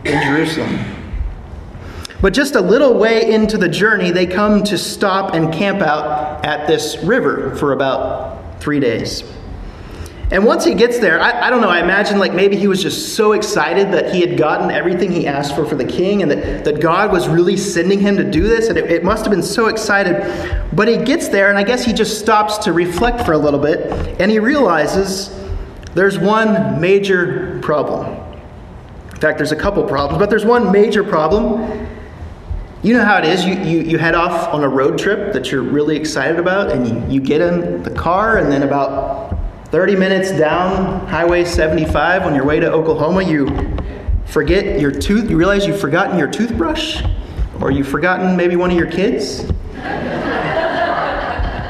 in 0.04 0.24
Jerusalem. 0.24 0.80
But 2.20 2.34
just 2.34 2.56
a 2.56 2.62
little 2.62 2.96
way 2.96 3.32
into 3.32 3.60
the 3.60 3.70
journey, 3.70 4.10
they 4.10 4.26
come 4.26 4.64
to 4.64 4.78
stop 4.78 5.36
and 5.36 5.54
camp 5.54 5.82
out 5.82 6.44
at 6.44 6.66
this 6.68 6.98
river 7.04 7.56
for 7.56 7.74
about 7.74 8.60
three 8.60 8.80
days. 8.80 9.24
And 10.30 10.44
once 10.44 10.66
he 10.66 10.74
gets 10.74 11.00
there, 11.00 11.22
I, 11.22 11.48
I, 11.48 11.50
don't 11.50 11.62
know, 11.62 11.70
I 11.70 11.80
imagine 11.80 12.20
like 12.20 12.34
maybe 12.34 12.58
he 12.58 12.68
was 12.68 12.84
just 12.84 13.16
so 13.16 13.32
excited 13.32 13.94
that 13.94 14.14
he 14.14 14.20
had 14.20 14.38
gotten 14.38 14.70
everything 14.70 15.10
he 15.10 15.26
asked 15.26 15.56
for 15.56 15.66
for 15.66 15.76
the 15.76 15.86
king 15.86 16.22
and 16.22 16.30
that, 16.30 16.66
that 16.66 16.82
God 16.82 17.14
was 17.14 17.30
really 17.30 17.56
sending 17.56 18.02
him 18.02 18.18
to 18.18 18.30
do 18.30 18.44
this. 18.44 18.68
And 18.68 18.78
it, 18.78 18.92
it 18.92 19.04
must 19.06 19.24
have 19.24 19.32
been 19.32 19.42
so 19.42 19.68
excited. 19.68 20.16
But 20.74 20.90
he 20.90 20.98
gets 20.98 21.30
there, 21.30 21.50
and 21.50 21.58
I 21.58 21.64
guess 21.64 21.86
he 21.86 21.94
just 21.94 22.20
stops 22.20 22.58
to 22.60 22.74
reflect 22.74 23.26
for 23.26 23.32
a 23.32 23.38
little 23.38 23.60
bit, 23.60 24.20
and 24.20 24.30
he 24.30 24.40
realizes 24.40 25.34
there's 25.94 26.20
one 26.20 26.80
major 26.82 27.60
problem. 27.62 28.18
In 29.14 29.22
fact, 29.22 29.38
there's 29.38 29.54
a 29.54 29.56
couple 29.56 29.84
problems, 29.86 30.20
but 30.20 30.30
there's 30.30 30.46
one 30.46 30.72
major 30.74 31.04
problem. 31.04 31.88
You 32.84 32.94
know 32.94 33.04
how 33.04 33.18
it 33.18 33.26
is. 33.26 33.46
You, 33.46 33.56
you, 33.56 33.80
you 33.80 33.98
head 33.98 34.14
off 34.14 34.54
on 34.54 34.64
a 34.64 34.70
road 34.70 35.00
trip 35.00 35.34
that 35.34 35.52
you're 35.52 35.64
really 35.64 35.96
excited 35.96 36.38
about, 36.38 36.70
and 36.70 36.88
you, 36.88 37.16
you 37.16 37.22
get 37.22 37.42
in 37.42 37.82
the 37.82 37.90
car, 37.92 38.38
and 38.38 38.52
then 38.52 38.64
about 38.64 39.27
30 39.72 39.96
minutes 39.98 40.32
down 40.32 41.06
Highway 41.08 41.44
75 41.44 42.22
on 42.22 42.34
your 42.34 42.46
way 42.46 42.58
to 42.62 42.72
Oklahoma, 42.72 43.22
you 43.22 43.50
forget 44.26 44.80
your 44.80 44.92
tooth, 44.92 45.30
you 45.30 45.36
realize 45.36 45.68
you've 45.68 45.82
forgotten 45.82 46.18
your 46.18 46.30
toothbrush, 46.30 47.04
or 47.60 47.70
you've 47.70 47.90
forgotten 47.90 48.38
maybe 48.38 48.56
one 48.56 48.72
of 48.72 48.78
your 48.78 48.90
kids. 48.90 49.42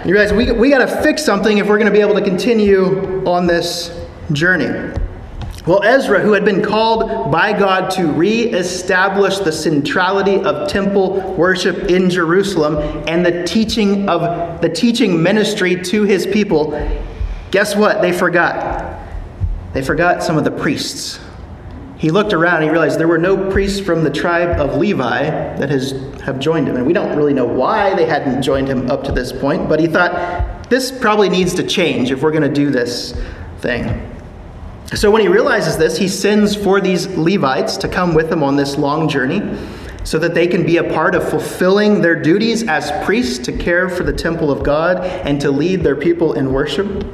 you 0.06 0.14
realize 0.14 0.32
we, 0.32 0.52
we 0.52 0.70
got 0.70 0.88
to 0.88 1.02
fix 1.02 1.26
something 1.26 1.58
if 1.58 1.68
we're 1.68 1.80
going 1.80 1.92
to 1.92 1.98
be 1.98 2.02
able 2.02 2.14
to 2.14 2.22
continue 2.22 3.26
on 3.26 3.48
this 3.48 4.00
journey. 4.32 4.94
Well, 5.66 5.82
Ezra, 5.82 6.20
who 6.22 6.34
had 6.34 6.46
been 6.46 6.62
called 6.62 7.32
by 7.32 7.52
God 7.52 7.90
to 7.92 8.06
re-establish 8.06 9.40
the 9.40 9.52
centrality 9.52 10.40
of 10.44 10.70
temple 10.70 11.34
worship 11.34 11.90
in 11.90 12.12
Jerusalem 12.12 12.78
and 13.08 13.26
the 13.26 13.44
teaching 13.44 14.08
of 14.08 14.62
the 14.62 14.70
teaching 14.70 15.24
ministry 15.24 15.82
to 15.86 16.04
his 16.04 16.28
people, 16.28 16.76
Guess 17.52 17.76
what? 17.76 18.02
They 18.02 18.12
forgot. 18.12 19.00
They 19.74 19.82
forgot 19.82 20.24
some 20.24 20.38
of 20.38 20.44
the 20.44 20.52
priests. 20.52 21.20
He 21.98 22.12
looked 22.12 22.34
around 22.34 22.58
and 22.58 22.66
he 22.66 22.70
realized 22.70 23.00
there 23.00 23.08
were 23.08 23.18
no 23.18 23.50
priests 23.50 23.80
from 23.80 24.04
the 24.04 24.12
tribe 24.12 24.60
of 24.60 24.76
Levi 24.78 25.24
that 25.58 25.70
has 25.70 25.94
have 26.28 26.40
joined 26.40 26.68
him. 26.68 26.76
And 26.76 26.86
we 26.86 26.92
don't 26.92 27.16
really 27.16 27.34
know 27.34 27.46
why 27.46 27.96
they 27.96 28.06
hadn't 28.06 28.42
joined 28.42 28.68
him 28.68 28.92
up 28.92 29.04
to 29.06 29.14
this 29.14 29.32
point, 29.32 29.70
but 29.70 29.80
he 29.80 29.88
thought 29.88 30.70
this 30.70 30.92
probably 30.92 31.30
needs 31.30 31.54
to 31.56 31.64
change 31.64 32.12
if 32.12 32.22
we're 32.22 32.32
going 32.32 32.44
to 32.44 32.54
do 32.54 32.70
this 32.70 33.18
thing. 33.60 34.14
So 34.94 35.10
when 35.10 35.22
he 35.22 35.30
realizes 35.30 35.78
this, 35.78 35.98
he 35.98 36.10
sends 36.10 36.54
for 36.54 36.82
these 36.82 37.08
Levites 37.08 37.78
to 37.78 37.88
come 37.88 38.14
with 38.14 38.30
him 38.30 38.44
on 38.44 38.58
this 38.58 38.78
long 38.78 39.08
journey 39.08 39.42
so 40.04 40.20
that 40.20 40.34
they 40.34 40.48
can 40.48 40.66
be 40.66 40.78
a 40.78 40.84
part 40.84 41.16
of 41.16 41.28
fulfilling 41.30 42.02
their 42.02 42.22
duties 42.22 42.68
as 42.68 42.92
priests 43.06 43.40
to 43.46 43.58
care 43.58 43.90
for 43.90 44.04
the 44.04 44.14
temple 44.14 44.52
of 44.52 44.64
God 44.64 45.06
and 45.06 45.40
to 45.40 45.50
lead 45.50 45.82
their 45.82 45.96
people 45.96 46.34
in 46.34 46.52
worship. 46.52 47.06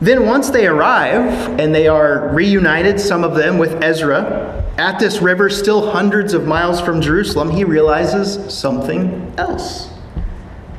Then, 0.00 0.26
once 0.26 0.50
they 0.50 0.66
arrive 0.66 1.58
and 1.58 1.74
they 1.74 1.88
are 1.88 2.28
reunited, 2.28 3.00
some 3.00 3.24
of 3.24 3.34
them 3.34 3.58
with 3.58 3.82
Ezra, 3.82 4.64
at 4.76 4.98
this 4.98 5.22
river, 5.22 5.48
still 5.48 5.90
hundreds 5.90 6.34
of 6.34 6.46
miles 6.46 6.80
from 6.80 7.00
Jerusalem, 7.00 7.50
he 7.50 7.64
realizes 7.64 8.52
something 8.52 9.34
else. 9.38 9.88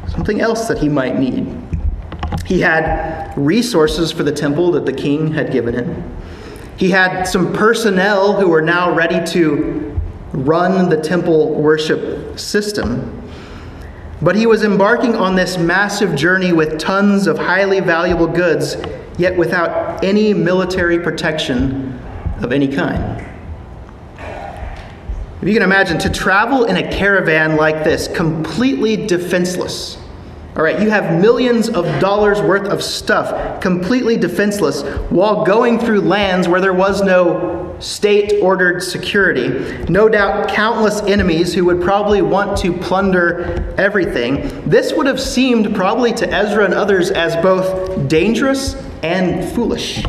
Something 0.08 0.40
else 0.40 0.68
that 0.68 0.78
he 0.78 0.88
might 0.88 1.18
need. 1.18 1.58
He 2.46 2.62
had 2.62 3.34
resources 3.36 4.12
for 4.12 4.24
the 4.24 4.32
temple 4.32 4.72
that 4.72 4.86
the 4.86 4.94
king 4.94 5.34
had 5.34 5.52
given 5.52 5.74
him. 5.74 6.16
He 6.78 6.92
had 6.92 7.24
some 7.24 7.52
personnel 7.54 8.40
who 8.40 8.50
were 8.50 8.62
now 8.62 8.94
ready 8.94 9.26
to 9.32 10.00
run 10.32 10.90
the 10.90 11.02
temple 11.02 11.56
worship 11.56 12.38
system. 12.38 13.27
But 14.22 14.36
he 14.36 14.48
was 14.48 14.64
embarking 14.64 15.16
on 15.16 15.36
this 15.36 15.58
massive 15.58 16.16
journey 16.16 16.52
with 16.52 16.80
tons 16.80 17.28
of 17.28 17.38
highly 17.38 17.80
valuable 17.80 18.28
goods 18.28 18.78
yet 19.18 19.38
without 19.38 20.04
any 20.04 20.34
military 20.34 21.00
protection 21.00 22.00
of 22.42 22.52
any 22.52 22.68
kind. 22.68 23.24
If 25.40 25.48
you 25.48 25.54
can 25.54 25.62
imagine, 25.62 26.00
to 26.00 26.10
travel 26.10 26.66
in 26.66 26.78
a 26.78 26.92
caravan 26.92 27.58
like 27.58 27.84
this, 27.84 28.08
completely 28.08 29.06
defenseless. 29.06 29.98
All 30.58 30.64
right, 30.64 30.82
you 30.82 30.90
have 30.90 31.22
millions 31.22 31.70
of 31.70 31.86
dollars 32.00 32.42
worth 32.42 32.68
of 32.68 32.84
stuff, 32.84 33.62
completely 33.62 34.18
defenseless, 34.18 34.82
while 35.12 35.46
going 35.46 35.78
through 35.78 36.02
lands 36.02 36.48
where 36.48 36.60
there 36.60 36.74
was 36.74 37.04
no 37.04 37.76
state 37.80 38.42
ordered 38.42 38.82
security. 38.82 39.50
No 39.86 40.10
doubt, 40.10 40.50
countless 40.50 41.02
enemies 41.04 41.54
who 41.54 41.64
would 41.66 41.80
probably 41.80 42.24
want 42.24 42.58
to 42.58 42.74
plunder 42.74 43.72
everything. 43.78 44.68
This 44.68 44.94
would 44.94 45.06
have 45.06 45.22
seemed 45.22 45.76
probably 45.76 46.12
to 46.14 46.28
Ezra 46.28 46.66
and 46.66 46.74
others 46.74 47.12
as 47.12 47.36
both 47.36 48.08
dangerous 48.08 48.74
and 49.04 49.48
foolish. 49.54 50.04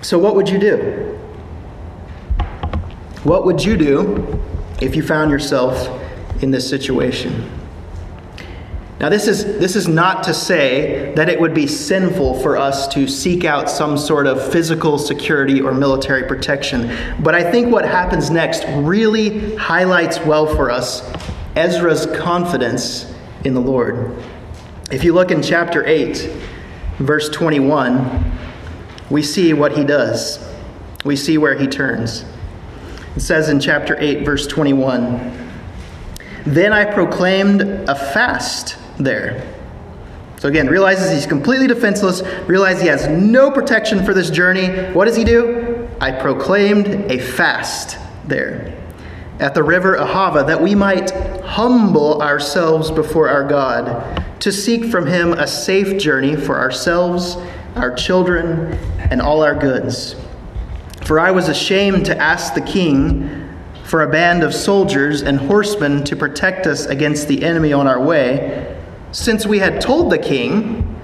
So, 0.00 0.18
what 0.18 0.34
would 0.34 0.48
you 0.48 0.58
do? 0.58 1.18
What 3.22 3.44
would 3.44 3.62
you 3.62 3.76
do 3.76 4.42
if 4.80 4.96
you 4.96 5.02
found 5.02 5.30
yourself 5.30 5.90
in 6.42 6.52
this 6.52 6.66
situation? 6.66 7.61
Now, 9.02 9.08
this 9.08 9.26
is, 9.26 9.44
this 9.58 9.74
is 9.74 9.88
not 9.88 10.22
to 10.22 10.32
say 10.32 11.12
that 11.16 11.28
it 11.28 11.40
would 11.40 11.52
be 11.52 11.66
sinful 11.66 12.40
for 12.40 12.56
us 12.56 12.86
to 12.94 13.08
seek 13.08 13.44
out 13.44 13.68
some 13.68 13.98
sort 13.98 14.28
of 14.28 14.52
physical 14.52 14.96
security 14.96 15.60
or 15.60 15.74
military 15.74 16.22
protection, 16.22 16.96
but 17.20 17.34
I 17.34 17.50
think 17.50 17.72
what 17.72 17.84
happens 17.84 18.30
next 18.30 18.64
really 18.68 19.56
highlights 19.56 20.20
well 20.20 20.46
for 20.46 20.70
us 20.70 21.02
Ezra's 21.56 22.06
confidence 22.16 23.12
in 23.44 23.54
the 23.54 23.60
Lord. 23.60 24.22
If 24.92 25.02
you 25.02 25.14
look 25.14 25.32
in 25.32 25.42
chapter 25.42 25.84
8, 25.84 26.18
verse 26.98 27.28
21, 27.28 28.38
we 29.10 29.20
see 29.24 29.52
what 29.52 29.76
he 29.76 29.82
does. 29.82 30.48
We 31.04 31.16
see 31.16 31.38
where 31.38 31.58
he 31.58 31.66
turns. 31.66 32.24
It 33.16 33.20
says 33.20 33.48
in 33.48 33.58
chapter 33.58 33.98
8, 33.98 34.24
verse 34.24 34.46
21 34.46 35.50
Then 36.46 36.72
I 36.72 36.84
proclaimed 36.84 37.62
a 37.62 37.96
fast 37.96 38.78
there. 39.04 39.46
So 40.38 40.48
again, 40.48 40.66
realizes 40.66 41.12
he's 41.12 41.26
completely 41.26 41.68
defenseless, 41.68 42.20
realizes 42.48 42.82
he 42.82 42.88
has 42.88 43.06
no 43.06 43.50
protection 43.50 44.04
for 44.04 44.12
this 44.12 44.28
journey. 44.28 44.92
What 44.92 45.04
does 45.04 45.14
he 45.14 45.22
do? 45.22 45.88
I 46.00 46.10
proclaimed 46.10 46.88
a 47.12 47.18
fast 47.18 47.96
there 48.26 48.76
at 49.38 49.54
the 49.54 49.62
river 49.62 49.96
Ahava 49.96 50.44
that 50.46 50.60
we 50.60 50.74
might 50.74 51.10
humble 51.42 52.20
ourselves 52.22 52.90
before 52.90 53.28
our 53.28 53.46
God 53.46 54.24
to 54.40 54.50
seek 54.50 54.86
from 54.86 55.06
him 55.06 55.32
a 55.32 55.46
safe 55.46 56.00
journey 56.00 56.34
for 56.34 56.58
ourselves, 56.58 57.36
our 57.76 57.94
children, 57.94 58.72
and 59.10 59.22
all 59.22 59.44
our 59.44 59.54
goods. 59.54 60.16
For 61.04 61.20
I 61.20 61.30
was 61.30 61.48
ashamed 61.48 62.06
to 62.06 62.18
ask 62.18 62.54
the 62.54 62.60
king 62.60 63.48
for 63.84 64.02
a 64.02 64.10
band 64.10 64.42
of 64.42 64.54
soldiers 64.54 65.22
and 65.22 65.38
horsemen 65.38 66.02
to 66.04 66.16
protect 66.16 66.66
us 66.66 66.86
against 66.86 67.28
the 67.28 67.44
enemy 67.44 67.72
on 67.72 67.86
our 67.86 68.02
way 68.02 68.81
since 69.12 69.46
we 69.46 69.58
had 69.58 69.80
told 69.80 70.10
the 70.10 70.18
king, 70.18 70.98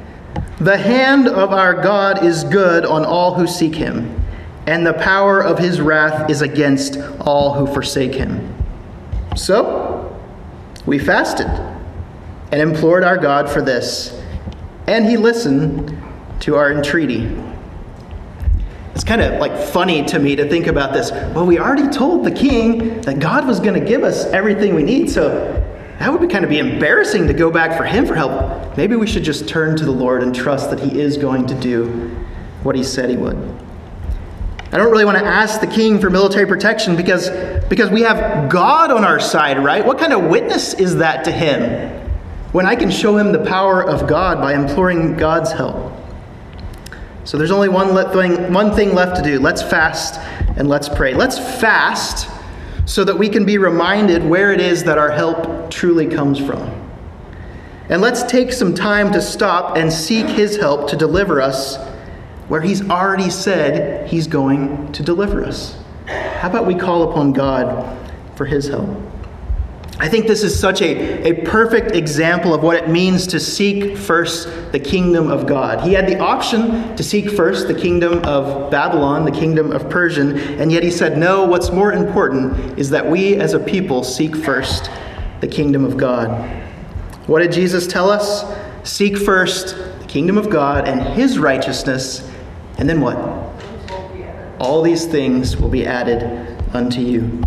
The 0.60 0.78
hand 0.78 1.28
of 1.28 1.52
our 1.52 1.74
God 1.74 2.24
is 2.24 2.42
good 2.44 2.84
on 2.84 3.04
all 3.04 3.34
who 3.34 3.46
seek 3.46 3.74
him, 3.74 4.24
and 4.66 4.86
the 4.86 4.94
power 4.94 5.40
of 5.40 5.58
his 5.58 5.80
wrath 5.80 6.30
is 6.30 6.42
against 6.42 6.98
all 7.20 7.54
who 7.54 7.66
forsake 7.72 8.14
him. 8.14 8.54
So 9.36 10.18
we 10.86 10.98
fasted 10.98 11.46
and 11.46 12.62
implored 12.62 13.04
our 13.04 13.18
God 13.18 13.48
for 13.48 13.60
this, 13.60 14.18
and 14.86 15.04
he 15.04 15.18
listened 15.18 15.96
to 16.40 16.56
our 16.56 16.72
entreaty. 16.72 17.30
It's 18.94 19.04
kind 19.04 19.20
of 19.20 19.38
like 19.38 19.56
funny 19.56 20.02
to 20.06 20.18
me 20.18 20.34
to 20.34 20.48
think 20.48 20.66
about 20.66 20.94
this. 20.94 21.12
Well, 21.12 21.46
we 21.46 21.58
already 21.58 21.88
told 21.88 22.24
the 22.24 22.30
king 22.30 23.00
that 23.02 23.18
God 23.20 23.46
was 23.46 23.60
going 23.60 23.78
to 23.78 23.86
give 23.86 24.02
us 24.02 24.24
everything 24.26 24.74
we 24.74 24.82
need, 24.82 25.10
so 25.10 25.64
that 25.98 26.12
would 26.12 26.20
be 26.20 26.28
kind 26.28 26.44
of 26.44 26.50
be 26.50 26.58
embarrassing 26.58 27.26
to 27.26 27.34
go 27.34 27.50
back 27.50 27.76
for 27.76 27.84
him 27.84 28.06
for 28.06 28.14
help. 28.14 28.76
Maybe 28.76 28.94
we 28.94 29.06
should 29.06 29.24
just 29.24 29.48
turn 29.48 29.76
to 29.76 29.84
the 29.84 29.90
Lord 29.90 30.22
and 30.22 30.34
trust 30.34 30.70
that 30.70 30.78
he 30.78 31.00
is 31.00 31.16
going 31.16 31.46
to 31.46 31.54
do 31.54 32.14
what 32.62 32.76
he 32.76 32.84
said 32.84 33.10
he 33.10 33.16
would. 33.16 33.36
I 34.70 34.76
don't 34.76 34.90
really 34.90 35.04
want 35.04 35.18
to 35.18 35.24
ask 35.24 35.60
the 35.60 35.66
king 35.66 35.98
for 35.98 36.10
military 36.10 36.46
protection 36.46 36.94
because, 36.94 37.30
because 37.68 37.90
we 37.90 38.02
have 38.02 38.50
God 38.50 38.90
on 38.90 39.02
our 39.02 39.18
side, 39.18 39.64
right? 39.64 39.84
What 39.84 39.98
kind 39.98 40.12
of 40.12 40.24
witness 40.24 40.74
is 40.74 40.96
that 40.96 41.24
to 41.24 41.32
him 41.32 41.90
when 42.52 42.66
I 42.66 42.76
can 42.76 42.90
show 42.90 43.16
him 43.16 43.32
the 43.32 43.44
power 43.44 43.82
of 43.82 44.06
God 44.06 44.40
by 44.40 44.54
imploring 44.54 45.16
God's 45.16 45.52
help? 45.52 45.94
So 47.24 47.38
there's 47.38 47.50
only 47.50 47.68
one 47.68 47.94
thing, 48.12 48.52
one 48.52 48.74
thing 48.74 48.94
left 48.94 49.16
to 49.16 49.22
do. 49.22 49.40
Let's 49.40 49.62
fast 49.62 50.20
and 50.56 50.68
let's 50.68 50.88
pray. 50.88 51.12
Let's 51.14 51.38
fast 51.38 52.28
so 52.88 53.04
that 53.04 53.18
we 53.18 53.28
can 53.28 53.44
be 53.44 53.58
reminded 53.58 54.24
where 54.24 54.50
it 54.50 54.62
is 54.62 54.82
that 54.84 54.96
our 54.96 55.10
help 55.10 55.70
truly 55.70 56.06
comes 56.06 56.38
from. 56.38 56.58
And 57.90 58.00
let's 58.00 58.22
take 58.22 58.50
some 58.50 58.74
time 58.74 59.12
to 59.12 59.20
stop 59.20 59.76
and 59.76 59.92
seek 59.92 60.24
His 60.24 60.56
help 60.56 60.88
to 60.88 60.96
deliver 60.96 61.38
us 61.38 61.76
where 62.48 62.62
He's 62.62 62.88
already 62.88 63.28
said 63.28 64.08
He's 64.08 64.26
going 64.26 64.90
to 64.92 65.02
deliver 65.02 65.44
us. 65.44 65.76
How 66.06 66.48
about 66.48 66.66
we 66.66 66.74
call 66.74 67.10
upon 67.10 67.34
God 67.34 67.94
for 68.36 68.46
His 68.46 68.68
help? 68.68 68.88
I 70.00 70.08
think 70.08 70.28
this 70.28 70.44
is 70.44 70.58
such 70.58 70.80
a, 70.80 71.28
a 71.28 71.44
perfect 71.44 71.96
example 71.96 72.54
of 72.54 72.62
what 72.62 72.76
it 72.76 72.88
means 72.88 73.26
to 73.28 73.40
seek 73.40 73.96
first 73.96 74.48
the 74.70 74.78
kingdom 74.78 75.28
of 75.28 75.44
God. 75.44 75.80
He 75.80 75.92
had 75.92 76.06
the 76.06 76.18
option 76.20 76.94
to 76.94 77.02
seek 77.02 77.30
first 77.30 77.66
the 77.66 77.74
kingdom 77.74 78.24
of 78.24 78.70
Babylon, 78.70 79.24
the 79.24 79.32
kingdom 79.32 79.72
of 79.72 79.90
Persian, 79.90 80.38
and 80.60 80.70
yet 80.70 80.84
he 80.84 80.90
said, 80.90 81.18
No, 81.18 81.44
what's 81.44 81.72
more 81.72 81.92
important 81.92 82.78
is 82.78 82.90
that 82.90 83.08
we 83.10 83.34
as 83.36 83.54
a 83.54 83.58
people 83.58 84.04
seek 84.04 84.36
first 84.36 84.88
the 85.40 85.48
kingdom 85.48 85.84
of 85.84 85.96
God. 85.96 86.30
What 87.26 87.40
did 87.40 87.50
Jesus 87.50 87.88
tell 87.88 88.08
us? 88.08 88.44
Seek 88.88 89.18
first 89.18 89.76
the 89.98 90.06
kingdom 90.06 90.38
of 90.38 90.48
God 90.48 90.86
and 90.86 91.00
his 91.00 91.40
righteousness, 91.40 92.30
and 92.78 92.88
then 92.88 93.00
what? 93.00 93.16
All 94.60 94.80
these 94.80 95.06
things 95.06 95.56
will 95.56 95.68
be 95.68 95.84
added 95.84 96.56
unto 96.72 97.00
you. 97.00 97.42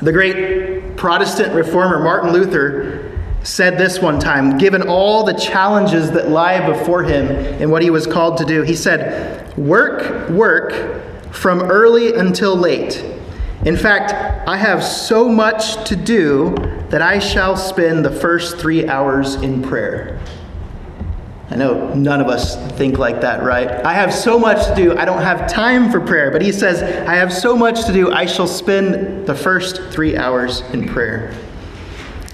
The 0.00 0.12
great 0.12 0.71
Protestant 1.02 1.52
reformer 1.52 1.98
Martin 1.98 2.32
Luther 2.32 3.10
said 3.42 3.76
this 3.76 3.98
one 3.98 4.20
time, 4.20 4.56
given 4.56 4.82
all 4.82 5.24
the 5.24 5.32
challenges 5.32 6.12
that 6.12 6.28
lie 6.28 6.64
before 6.64 7.02
him 7.02 7.26
in 7.60 7.72
what 7.72 7.82
he 7.82 7.90
was 7.90 8.06
called 8.06 8.36
to 8.36 8.44
do. 8.44 8.62
He 8.62 8.76
said, 8.76 9.58
Work, 9.58 10.30
work 10.30 11.02
from 11.32 11.62
early 11.62 12.14
until 12.14 12.54
late. 12.54 13.04
In 13.64 13.76
fact, 13.76 14.12
I 14.48 14.56
have 14.56 14.84
so 14.84 15.28
much 15.28 15.88
to 15.88 15.96
do 15.96 16.54
that 16.90 17.02
I 17.02 17.18
shall 17.18 17.56
spend 17.56 18.04
the 18.04 18.12
first 18.12 18.58
three 18.58 18.86
hours 18.86 19.34
in 19.34 19.60
prayer. 19.60 20.20
I 21.52 21.54
know 21.54 21.92
none 21.92 22.22
of 22.22 22.28
us 22.28 22.56
think 22.78 22.96
like 22.96 23.20
that, 23.20 23.42
right? 23.42 23.68
I 23.84 23.92
have 23.92 24.14
so 24.14 24.38
much 24.38 24.66
to 24.68 24.74
do, 24.74 24.96
I 24.96 25.04
don't 25.04 25.20
have 25.20 25.50
time 25.52 25.92
for 25.92 26.00
prayer. 26.00 26.30
But 26.30 26.40
he 26.40 26.50
says, 26.50 26.82
I 27.06 27.14
have 27.14 27.30
so 27.30 27.54
much 27.54 27.84
to 27.84 27.92
do, 27.92 28.10
I 28.10 28.24
shall 28.24 28.46
spend 28.46 29.26
the 29.26 29.34
first 29.34 29.82
three 29.90 30.16
hours 30.16 30.62
in 30.72 30.88
prayer. 30.88 31.34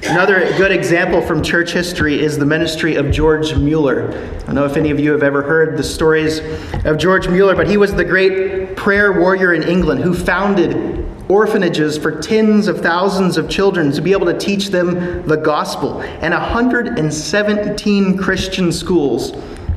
Another 0.05 0.57
good 0.57 0.71
example 0.71 1.21
from 1.21 1.43
church 1.43 1.73
history 1.73 2.23
is 2.23 2.39
the 2.39 2.47
ministry 2.47 2.95
of 2.95 3.11
George 3.11 3.57
Mueller. 3.57 4.13
I 4.13 4.47
don't 4.47 4.55
know 4.55 4.65
if 4.65 4.77
any 4.77 4.93
of 4.93 5.01
you 5.01 5.11
have 5.11 5.25
ever 5.25 5.43
heard 5.43 5.77
the 5.77 5.83
stories 5.83 6.39
of 6.85 6.97
George 6.97 7.27
Mueller, 7.27 7.57
but 7.57 7.67
he 7.67 7.77
was 7.77 7.93
the 7.93 8.05
great 8.05 8.77
prayer 8.77 9.19
warrior 9.19 9.53
in 9.53 9.65
England 9.65 10.01
who 10.01 10.15
founded 10.15 11.05
orphanages 11.29 11.99
for 11.99 12.21
tens 12.21 12.69
of 12.69 12.81
thousands 12.81 13.37
of 13.37 13.49
children 13.49 13.93
to 13.93 14.01
be 14.01 14.13
able 14.13 14.27
to 14.27 14.39
teach 14.39 14.69
them 14.69 15.27
the 15.27 15.37
gospel, 15.37 16.01
and 16.01 16.33
117 16.33 18.17
Christian 18.17 18.73
schools 18.73 19.33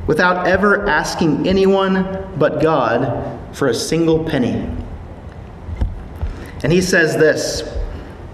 without 0.06 0.46
ever 0.46 0.88
asking 0.88 1.46
anyone 1.46 2.28
but 2.38 2.60
God 2.60 3.38
for 3.54 3.68
a 3.68 3.74
single 3.74 4.24
penny. 4.24 4.68
And 6.62 6.72
he 6.72 6.80
says 6.80 7.16
this 7.16 7.62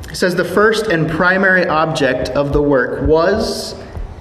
He 0.09 0.15
says, 0.15 0.35
The 0.35 0.45
first 0.45 0.87
and 0.87 1.11
primary 1.11 1.67
object 1.67 2.31
of 2.31 2.53
the 2.53 2.63
work 2.63 3.07
was 3.07 3.75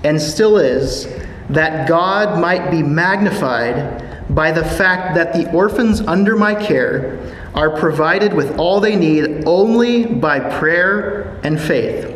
and 0.04 0.22
still 0.22 0.58
is 0.58 1.08
that 1.50 1.88
God 1.88 2.40
might 2.40 2.72
be 2.72 2.84
magnified 2.84 4.04
by 4.34 4.52
the 4.52 4.64
fact 4.64 5.16
that 5.16 5.34
the 5.34 5.50
orphans 5.54 6.02
under 6.02 6.36
my 6.36 6.54
care 6.54 7.18
are 7.58 7.72
provided 7.72 8.36
with 8.36 8.56
all 8.60 8.80
they 8.80 8.96
need 8.96 9.44
only 9.48 10.06
by 10.06 10.40
prayer 10.60 11.40
and 11.44 11.60
faith, 11.60 12.16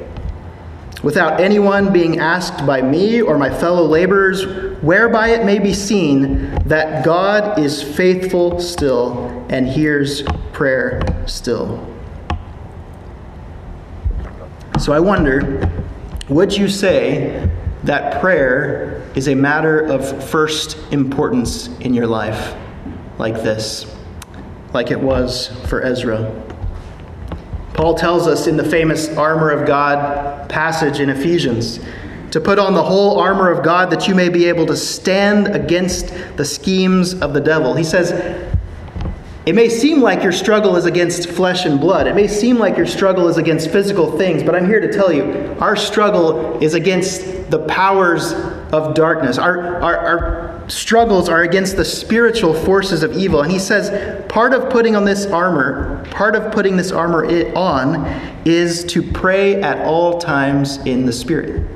without 1.01 1.41
anyone 1.41 1.91
being 1.91 2.19
asked 2.19 2.63
by 2.67 2.80
me 2.80 3.19
or 3.19 3.39
my 3.39 3.49
fellow 3.49 3.84
laborers, 3.84 4.45
whereby 4.84 5.30
it 5.30 5.43
may 5.43 5.58
be 5.58 5.73
seen 5.73 6.54
that 6.65 7.04
God 7.04 7.58
is 7.58 7.82
faithful 7.82 8.60
still 8.60 9.43
and 9.49 9.67
hears 9.67 10.21
prayer 10.54 11.01
still. 11.25 11.88
So 14.80 14.93
I 14.93 14.99
wonder 14.99 15.67
would 16.30 16.56
you 16.56 16.69
say 16.69 17.49
that 17.84 18.21
prayer 18.21 19.10
is 19.15 19.27
a 19.27 19.34
matter 19.34 19.80
of 19.80 20.30
first 20.30 20.77
importance 20.91 21.67
in 21.80 21.95
your 21.95 22.06
life, 22.06 22.56
like 23.17 23.34
this? 23.34 23.88
Like 24.73 24.91
it 24.91 24.99
was 24.99 25.47
for 25.67 25.81
Ezra. 25.81 26.34
Paul 27.73 27.95
tells 27.95 28.27
us 28.27 28.47
in 28.47 28.57
the 28.57 28.63
famous 28.63 29.10
armor 29.17 29.49
of 29.49 29.67
God 29.67 30.49
passage 30.49 30.99
in 30.99 31.10
Ephesians 31.10 31.79
to 32.31 32.39
put 32.39 32.60
on 32.60 32.73
the 32.73 32.84
whole 32.84 33.19
armor 33.19 33.49
of 33.49 33.63
God 33.63 33.89
that 33.89 34.07
you 34.07 34.15
may 34.15 34.29
be 34.29 34.45
able 34.45 34.65
to 34.67 34.77
stand 34.77 35.47
against 35.47 36.13
the 36.38 36.45
schemes 36.45 37.13
of 37.21 37.34
the 37.34 37.41
devil. 37.41 37.73
He 37.73 37.84
says, 37.84 38.12
it 39.45 39.53
may 39.53 39.69
seem 39.69 40.01
like 40.01 40.21
your 40.21 40.31
struggle 40.31 40.75
is 40.75 40.86
against 40.86 41.29
flesh 41.29 41.65
and 41.65 41.79
blood. 41.79 42.07
It 42.07 42.13
may 42.13 42.27
seem 42.27 42.57
like 42.57 42.77
your 42.77 42.86
struggle 42.86 43.27
is 43.27 43.38
against 43.38 43.71
physical 43.71 44.17
things, 44.17 44.43
but 44.43 44.55
I'm 44.55 44.67
here 44.67 44.79
to 44.79 44.93
tell 44.93 45.12
you 45.12 45.57
our 45.60 45.75
struggle 45.75 46.62
is 46.62 46.75
against 46.75 47.49
the 47.49 47.65
powers 47.67 48.34
of 48.71 48.93
darkness. 48.93 49.38
Our, 49.38 49.81
our, 49.81 49.97
our 49.97 50.50
struggles 50.71 51.27
are 51.27 51.41
against 51.41 51.75
the 51.75 51.84
spiritual 51.84 52.53
forces 52.53 53.03
of 53.03 53.12
evil. 53.13 53.41
And 53.41 53.51
he 53.51 53.60
says 53.60 54.25
part 54.29 54.53
of 54.53 54.69
putting 54.69 54.95
on 54.95 55.03
this 55.03 55.25
armor, 55.25 56.05
part 56.12 56.34
of 56.36 56.51
putting 56.53 56.77
this 56.77 56.91
armor 56.91 57.25
on, 57.55 58.05
is 58.45 58.86
to 58.86 59.03
pray 59.03 59.62
at 59.62 59.86
all 59.86 60.17
times 60.17 60.77
in 60.86 61.05
the 61.05 61.12
Spirit. 61.12 61.67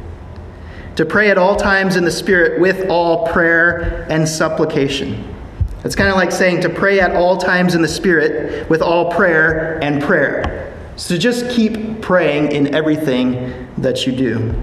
to 0.95 1.05
pray 1.05 1.29
at 1.29 1.37
all 1.37 1.55
times 1.55 1.95
in 1.97 2.05
the 2.05 2.11
Spirit 2.11 2.59
with 2.59 2.89
all 2.89 3.27
prayer 3.27 4.07
and 4.09 4.27
supplication. 4.27 5.31
It's 5.83 5.95
kind 5.95 6.09
of 6.09 6.15
like 6.15 6.31
saying 6.31 6.61
to 6.61 6.69
pray 6.69 6.99
at 6.99 7.15
all 7.15 7.37
times 7.37 7.75
in 7.75 7.81
the 7.81 7.87
Spirit 7.87 8.67
with 8.69 8.81
all 8.81 9.11
prayer 9.11 9.77
and 9.83 10.01
prayer. 10.01 10.73
So 10.95 11.17
just 11.17 11.49
keep 11.49 12.01
praying 12.01 12.53
in 12.53 12.73
everything 12.73 13.67
that 13.77 14.07
you 14.07 14.13
do. 14.13 14.55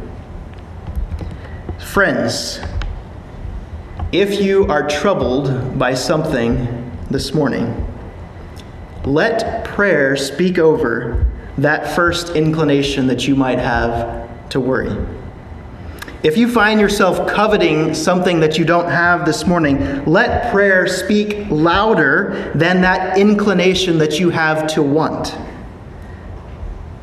Friends, 1.79 2.61
if 4.12 4.42
you 4.42 4.66
are 4.66 4.87
troubled 4.87 5.79
by 5.79 5.94
something 5.94 6.90
this 7.11 7.33
morning, 7.33 7.87
let 9.07 9.64
prayer 9.64 10.16
speak 10.16 10.59
over 10.59 11.27
that 11.57 11.96
first 11.96 12.37
inclination 12.37 13.07
that 13.07 13.27
you 13.27 13.35
might 13.35 13.59
have 13.59 14.48
to 14.51 14.61
worry. 14.61 14.94
If 16.22 16.37
you 16.37 16.48
find 16.48 16.79
yourself 16.79 17.27
coveting 17.27 17.94
something 17.94 18.38
that 18.40 18.59
you 18.59 18.66
don't 18.66 18.88
have 18.88 19.25
this 19.25 19.46
morning, 19.46 20.05
let 20.05 20.53
prayer 20.53 20.87
speak 20.87 21.48
louder 21.51 22.53
than 22.55 22.83
that 22.83 23.16
inclination 23.16 23.96
that 23.98 24.20
you 24.20 24.29
have 24.29 24.66
to 24.75 24.83
want. 24.83 25.37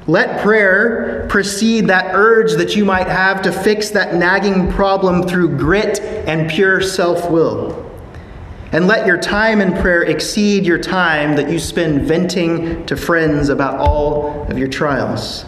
Let 0.10 0.42
prayer 0.42 1.28
precede 1.30 1.86
that 1.86 2.16
urge 2.16 2.54
that 2.54 2.76
you 2.76 2.84
might 2.84 3.08
have 3.08 3.44
to 3.44 3.52
fix 3.52 3.92
that 3.92 4.16
nagging 4.16 4.72
problem 4.72 5.22
through 5.22 5.56
grit 5.56 6.00
and 6.00 6.50
pure 6.50 6.82
self 6.82 7.30
will. 7.30 7.88
And 8.72 8.88
let 8.88 9.06
your 9.06 9.20
time 9.20 9.62
in 9.62 9.72
prayer 9.72 10.02
exceed 10.02 10.66
your 10.66 10.80
time 10.80 11.36
that 11.36 11.52
you 11.52 11.60
spend 11.60 12.08
venting 12.08 12.88
to 12.88 12.98
friends 12.98 13.50
about 13.50 13.78
all 13.78 14.48
of 14.50 14.58
your 14.58 14.68
trials. 14.68 15.46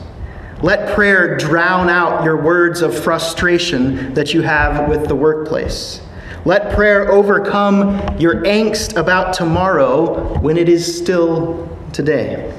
Let 0.62 0.94
prayer 0.94 1.38
drown 1.38 1.90
out 1.90 2.24
your 2.24 2.40
words 2.40 2.84
of 2.84 2.96
frustration 2.96 4.14
that 4.14 4.32
you 4.32 4.44
have 4.44 4.88
with 4.88 5.08
the 5.08 5.16
workplace. 5.16 6.02
Let 6.46 6.76
prayer 6.76 7.12
overcome 7.12 8.20
your 8.20 8.44
angst 8.44 8.96
about 8.96 9.34
tomorrow 9.34 10.38
when 10.38 10.56
it 10.56 10.70
is 10.70 11.00
still 11.00 11.68
today. 11.94 12.56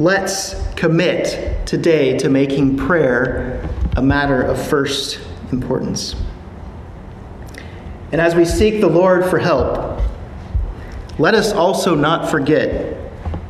Let's 0.00 0.54
commit 0.76 1.66
today 1.66 2.16
to 2.20 2.30
making 2.30 2.78
prayer 2.78 3.68
a 3.98 4.02
matter 4.02 4.40
of 4.40 4.58
first 4.58 5.20
importance. 5.52 6.16
And 8.10 8.18
as 8.18 8.34
we 8.34 8.46
seek 8.46 8.80
the 8.80 8.88
Lord 8.88 9.26
for 9.26 9.38
help, 9.38 10.00
let 11.18 11.34
us 11.34 11.52
also 11.52 11.94
not 11.94 12.30
forget 12.30 12.96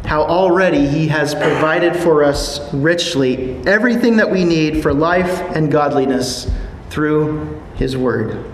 how 0.04 0.22
already 0.22 0.88
He 0.88 1.06
has 1.06 1.36
provided 1.36 1.94
for 1.94 2.24
us 2.24 2.74
richly 2.74 3.64
everything 3.64 4.16
that 4.16 4.28
we 4.28 4.42
need 4.42 4.82
for 4.82 4.92
life 4.92 5.40
and 5.54 5.70
godliness 5.70 6.50
through 6.88 7.62
His 7.76 7.96
Word. 7.96 8.44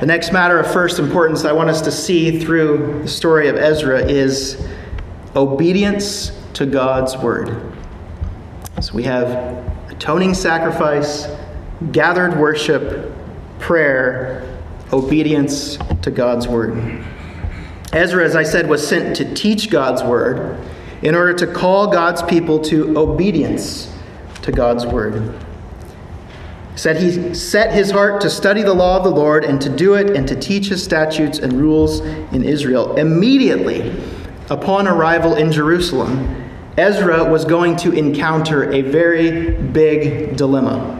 The 0.00 0.06
next 0.06 0.32
matter 0.32 0.58
of 0.58 0.72
first 0.72 0.98
importance 0.98 1.44
I 1.44 1.52
want 1.52 1.68
us 1.68 1.82
to 1.82 1.92
see 1.92 2.38
through 2.38 3.02
the 3.02 3.08
story 3.08 3.48
of 3.48 3.56
Ezra 3.56 4.02
is 4.02 4.66
obedience 5.36 6.32
to 6.54 6.66
God's 6.66 7.16
Word. 7.16 7.74
So 8.80 8.94
we 8.94 9.02
have 9.04 9.30
atoning 9.90 10.34
sacrifice, 10.34 11.26
gathered 11.92 12.38
worship, 12.38 13.12
prayer, 13.58 14.58
obedience 14.92 15.78
to 16.02 16.10
God's 16.10 16.48
Word. 16.48 17.04
Ezra, 17.92 18.24
as 18.24 18.36
I 18.36 18.44
said, 18.44 18.68
was 18.68 18.86
sent 18.86 19.16
to 19.16 19.34
teach 19.34 19.68
God's 19.68 20.02
word 20.02 20.64
in 21.02 21.14
order 21.14 21.34
to 21.34 21.46
call 21.46 21.88
God's 21.88 22.22
people 22.22 22.60
to 22.60 22.96
obedience 22.96 23.92
to 24.42 24.52
God's 24.52 24.86
word. 24.86 25.36
Said 26.76 26.98
he 26.98 27.34
set 27.34 27.74
his 27.74 27.90
heart 27.90 28.20
to 28.20 28.30
study 28.30 28.62
the 28.62 28.72
law 28.72 28.96
of 28.96 29.04
the 29.04 29.10
Lord 29.10 29.44
and 29.44 29.60
to 29.60 29.68
do 29.68 29.94
it 29.94 30.16
and 30.16 30.26
to 30.28 30.36
teach 30.36 30.68
his 30.68 30.82
statutes 30.82 31.38
and 31.38 31.52
rules 31.52 32.00
in 32.00 32.44
Israel. 32.44 32.96
Immediately 32.96 33.90
upon 34.50 34.86
arrival 34.86 35.36
in 35.36 35.52
Jerusalem, 35.52 36.50
Ezra 36.76 37.24
was 37.24 37.44
going 37.44 37.76
to 37.76 37.92
encounter 37.92 38.72
a 38.72 38.82
very 38.82 39.52
big 39.52 40.36
dilemma. 40.36 40.96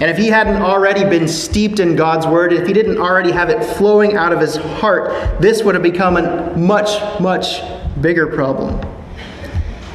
And 0.00 0.10
if 0.10 0.16
he 0.16 0.26
hadn't 0.26 0.60
already 0.60 1.04
been 1.04 1.28
steeped 1.28 1.78
in 1.78 1.94
God's 1.94 2.26
word, 2.26 2.52
if 2.52 2.66
he 2.66 2.72
didn't 2.72 2.98
already 2.98 3.30
have 3.30 3.48
it 3.48 3.62
flowing 3.76 4.16
out 4.16 4.32
of 4.32 4.40
his 4.40 4.56
heart, 4.56 5.40
this 5.40 5.62
would 5.62 5.74
have 5.74 5.84
become 5.84 6.16
a 6.16 6.56
much, 6.56 7.20
much 7.20 7.62
bigger 8.00 8.26
problem. 8.26 8.80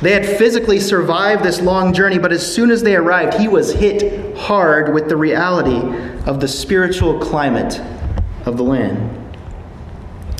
They 0.01 0.13
had 0.13 0.25
physically 0.25 0.79
survived 0.79 1.43
this 1.43 1.59
long 1.59 1.93
journey, 1.93 2.17
but 2.17 2.31
as 2.31 2.55
soon 2.55 2.71
as 2.71 2.81
they 2.81 2.95
arrived, 2.95 3.33
he 3.33 3.49
was 3.49 3.73
hit 3.73 4.37
hard 4.37 4.93
with 4.93 5.09
the 5.09 5.17
reality 5.17 5.81
of 6.25 6.39
the 6.39 6.47
spiritual 6.47 7.19
climate 7.19 7.81
of 8.45 8.55
the 8.55 8.63
land. 8.63 9.28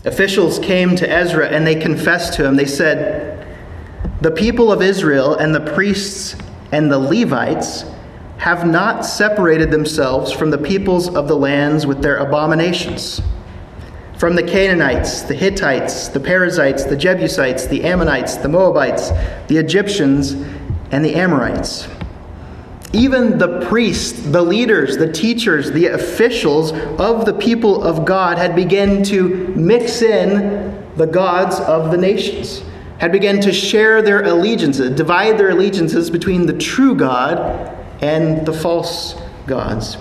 Officials 0.06 0.60
came 0.60 0.96
to 0.96 1.10
Ezra 1.10 1.48
and 1.48 1.68
they 1.68 1.76
confessed 1.76 2.34
to 2.36 2.46
him. 2.46 2.56
They 2.56 2.66
said, 2.66 3.46
The 4.22 4.32
people 4.32 4.72
of 4.72 4.82
Israel 4.82 5.36
and 5.36 5.54
the 5.54 5.60
priests 5.74 6.36
and 6.72 6.92
the 6.92 7.00
Levites 7.00 7.84
have 8.38 8.66
not 8.66 9.06
separated 9.06 9.70
themselves 9.70 10.32
from 10.32 10.50
the 10.50 10.58
peoples 10.58 11.14
of 11.14 11.28
the 11.28 11.36
lands 11.36 11.86
with 11.86 12.02
their 12.02 12.18
abominations. 12.18 13.22
From 14.18 14.36
the 14.36 14.44
Canaanites, 14.44 15.24
the 15.24 15.34
Hittites, 15.34 16.08
the 16.08 16.20
Perizzites, 16.20 16.86
the 16.86 16.96
Jebusites, 16.96 17.68
the 17.68 17.84
Ammonites, 17.84 18.38
the 18.38 18.50
Moabites, 18.50 19.10
the 19.48 19.58
Egyptians, 19.58 20.34
and 20.92 21.04
the 21.04 21.16
Amorites. 21.16 21.88
Even 22.92 23.38
the 23.38 23.66
priests, 23.68 24.20
the 24.20 24.42
leaders, 24.42 24.98
the 24.98 25.12
teachers, 25.12 25.72
the 25.72 25.88
officials 25.88 26.72
of 27.00 27.26
the 27.26 27.34
people 27.34 27.84
of 27.84 28.04
God 28.04 28.38
had 28.38 28.56
begun 28.56 29.04
to 29.04 29.30
mix 29.56 30.02
in 30.02 30.84
the 30.96 31.06
gods 31.06 31.60
of 31.60 31.92
the 31.92 31.98
nations, 31.98 32.64
had 32.98 33.12
begun 33.12 33.40
to 33.42 33.54
share 33.54 34.02
their 34.02 34.24
allegiances, 34.24 34.96
divide 34.96 35.38
their 35.38 35.52
allegiances 35.52 36.10
between 36.10 36.48
the 36.48 36.58
true 36.58 36.96
God 36.96 37.40
and 38.02 38.46
the 38.46 38.54
false 38.54 39.16
gods. 39.46 39.98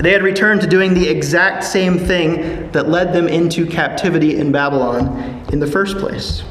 They 0.00 0.12
had 0.12 0.22
returned 0.22 0.60
to 0.62 0.66
doing 0.66 0.92
the 0.92 1.08
exact 1.08 1.64
same 1.64 1.98
thing 1.98 2.70
that 2.72 2.88
led 2.88 3.12
them 3.12 3.28
into 3.28 3.64
captivity 3.64 4.36
in 4.36 4.52
Babylon 4.52 5.46
in 5.52 5.60
the 5.60 5.66
first 5.66 5.98
place. 5.98 6.42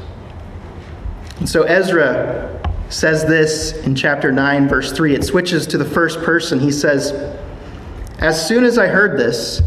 And 1.38 1.48
so 1.48 1.62
Ezra 1.62 2.55
says 2.88 3.24
this 3.24 3.72
in 3.84 3.94
chapter 3.94 4.30
9, 4.30 4.68
verse 4.68 4.92
3. 4.92 5.14
It 5.14 5.24
switches 5.24 5.66
to 5.68 5.78
the 5.78 5.84
first 5.84 6.20
person. 6.20 6.60
He 6.60 6.70
says, 6.70 7.12
As 8.18 8.46
soon 8.46 8.64
as 8.64 8.78
I 8.78 8.86
heard 8.86 9.18
this, 9.18 9.62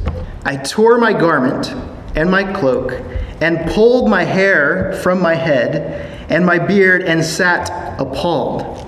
I 0.45 0.55
tore 0.57 0.97
my 0.97 1.13
garment 1.13 1.71
and 2.15 2.31
my 2.31 2.43
cloak 2.53 2.93
and 3.41 3.69
pulled 3.71 4.09
my 4.09 4.23
hair 4.23 4.93
from 5.03 5.21
my 5.21 5.35
head 5.35 6.29
and 6.29 6.45
my 6.45 6.59
beard 6.59 7.03
and 7.03 7.23
sat 7.23 7.69
appalled. 7.99 8.85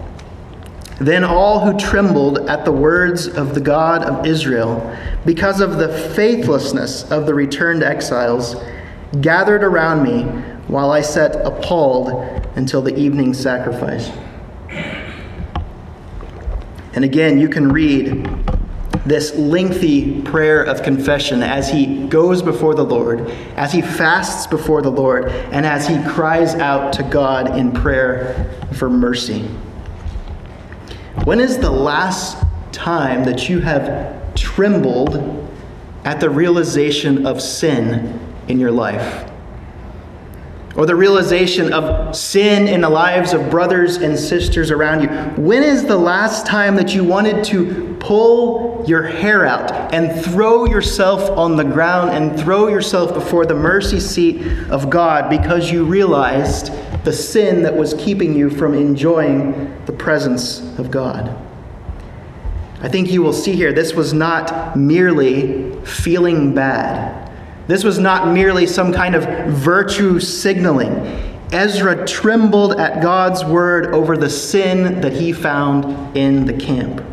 Then 1.00 1.24
all 1.24 1.60
who 1.60 1.78
trembled 1.80 2.48
at 2.50 2.64
the 2.64 2.72
words 2.72 3.28
of 3.28 3.56
the 3.56 3.60
God 3.60 4.04
of 4.04 4.26
Israel, 4.26 4.96
because 5.26 5.60
of 5.60 5.78
the 5.78 5.90
faithlessness 6.16 7.10
of 7.12 7.26
the 7.26 7.34
returned 7.34 7.82
exiles, 7.82 8.56
gathered 9.20 9.64
around 9.64 10.04
me 10.04 10.24
while 10.68 10.92
I 10.92 11.02
sat 11.02 11.36
appalled 11.44 12.41
until 12.56 12.82
the 12.82 12.96
evening 12.98 13.34
sacrifice. 13.34 14.10
And 16.94 17.06
again, 17.06 17.40
you 17.40 17.48
can 17.48 17.72
read 17.72 18.28
this 19.06 19.34
lengthy 19.36 20.22
prayer 20.22 20.62
of 20.62 20.84
confession 20.84 21.42
as 21.42 21.70
he 21.70 22.08
goes 22.08 22.42
before 22.42 22.76
the 22.76 22.84
Lord, 22.84 23.30
as 23.56 23.72
he 23.72 23.82
fasts 23.82 24.46
before 24.46 24.82
the 24.82 24.92
Lord, 24.92 25.30
and 25.30 25.66
as 25.66 25.88
he 25.88 26.02
cries 26.04 26.54
out 26.56 26.94
to 26.94 27.04
God 27.04 27.58
in 27.58 27.72
prayer 27.72 28.52
for 28.74 28.90
mercy. 28.90 29.42
When 31.24 31.40
is 31.40 31.58
the 31.58 31.72
last 31.72 32.44
time 32.72 33.24
that 33.24 33.50
you 33.50 33.60
have 33.60 34.36
trembled 34.36 35.48
at 36.04 36.20
the 36.20 36.30
realization 36.30 37.26
of 37.26 37.42
sin 37.42 38.20
in 38.48 38.60
your 38.60 38.72
life? 38.72 39.31
Or 40.76 40.86
the 40.86 40.96
realization 40.96 41.74
of 41.74 42.16
sin 42.16 42.68
in 42.68 42.82
the 42.82 42.90
lives 42.90 43.34
of 43.34 43.50
brothers 43.50 43.98
and 43.98 44.18
sisters 44.18 44.72
around 44.72 45.02
you? 45.02 45.10
When 45.42 45.64
is 45.64 45.86
the 45.86 45.98
last 45.98 46.46
time 46.46 46.76
that 46.78 46.96
you 46.96 47.04
wanted 47.04 47.44
to 47.46 47.98
pull 48.00 48.84
your 48.88 49.04
hair 49.04 49.46
out 49.46 49.94
and 49.94 50.24
throw 50.24 50.66
yourself 50.66 51.30
on 51.38 51.56
the 51.56 51.64
ground 51.64 52.12
and 52.12 52.40
throw 52.40 52.68
yourself 52.68 53.14
before 53.14 53.46
the 53.46 53.54
mercy 53.54 54.00
seat 54.00 54.46
of 54.70 54.90
God 54.90 55.30
because 55.30 55.72
you 55.72 55.84
realized 55.86 56.72
the 57.04 57.14
sin 57.14 57.64
that 57.64 57.76
was 57.76 57.94
keeping 57.96 58.36
you 58.36 58.50
from 58.50 58.74
enjoying 58.74 59.76
the 59.86 59.92
presence 59.92 60.62
of 60.80 60.90
God. 60.90 61.36
I 62.82 62.90
think 62.90 63.12
you 63.12 63.22
will 63.22 63.34
see 63.34 63.54
here 63.54 63.72
this 63.72 63.94
was 63.94 64.14
not 64.14 64.76
merely 64.76 65.76
feeling 65.86 66.56
bad. 66.56 67.21
This 67.68 67.84
was 67.84 68.00
not 68.00 68.34
merely 68.34 68.66
some 68.68 68.92
kind 68.92 69.16
of 69.16 69.24
virtue 69.50 70.20
signaling. 70.20 70.92
Ezra 71.52 72.08
trembled 72.08 72.80
at 72.80 73.02
God's 73.02 73.44
word 73.44 73.94
over 73.94 74.16
the 74.16 74.30
sin 74.30 75.02
that 75.02 75.14
he 75.14 75.34
found 75.34 76.16
in 76.18 76.46
the 76.46 76.54
camp. 76.54 77.04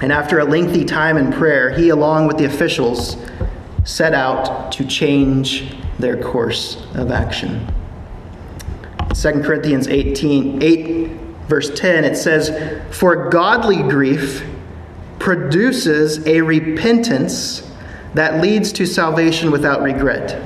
And 0.00 0.12
after 0.12 0.38
a 0.38 0.44
lengthy 0.44 0.84
time 0.84 1.16
in 1.16 1.32
prayer, 1.32 1.70
he, 1.70 1.90
along 1.90 2.26
with 2.26 2.36
the 2.36 2.44
officials, 2.44 3.16
set 3.84 4.14
out 4.14 4.72
to 4.72 4.84
change 4.84 5.74
their 5.98 6.20
course 6.20 6.86
of 6.94 7.10
action. 7.10 7.66
2 9.14 9.42
Corinthians 9.42 9.86
18, 9.86 10.62
8, 10.62 11.08
verse 11.48 11.78
10, 11.78 12.04
it 12.04 12.16
says, 12.16 12.50
For 12.90 13.28
godly 13.28 13.82
grief 13.82 14.44
produces 15.18 16.26
a 16.26 16.40
repentance 16.40 17.70
that 18.14 18.40
leads 18.40 18.72
to 18.72 18.86
salvation 18.86 19.50
without 19.50 19.82
regret. 19.82 20.40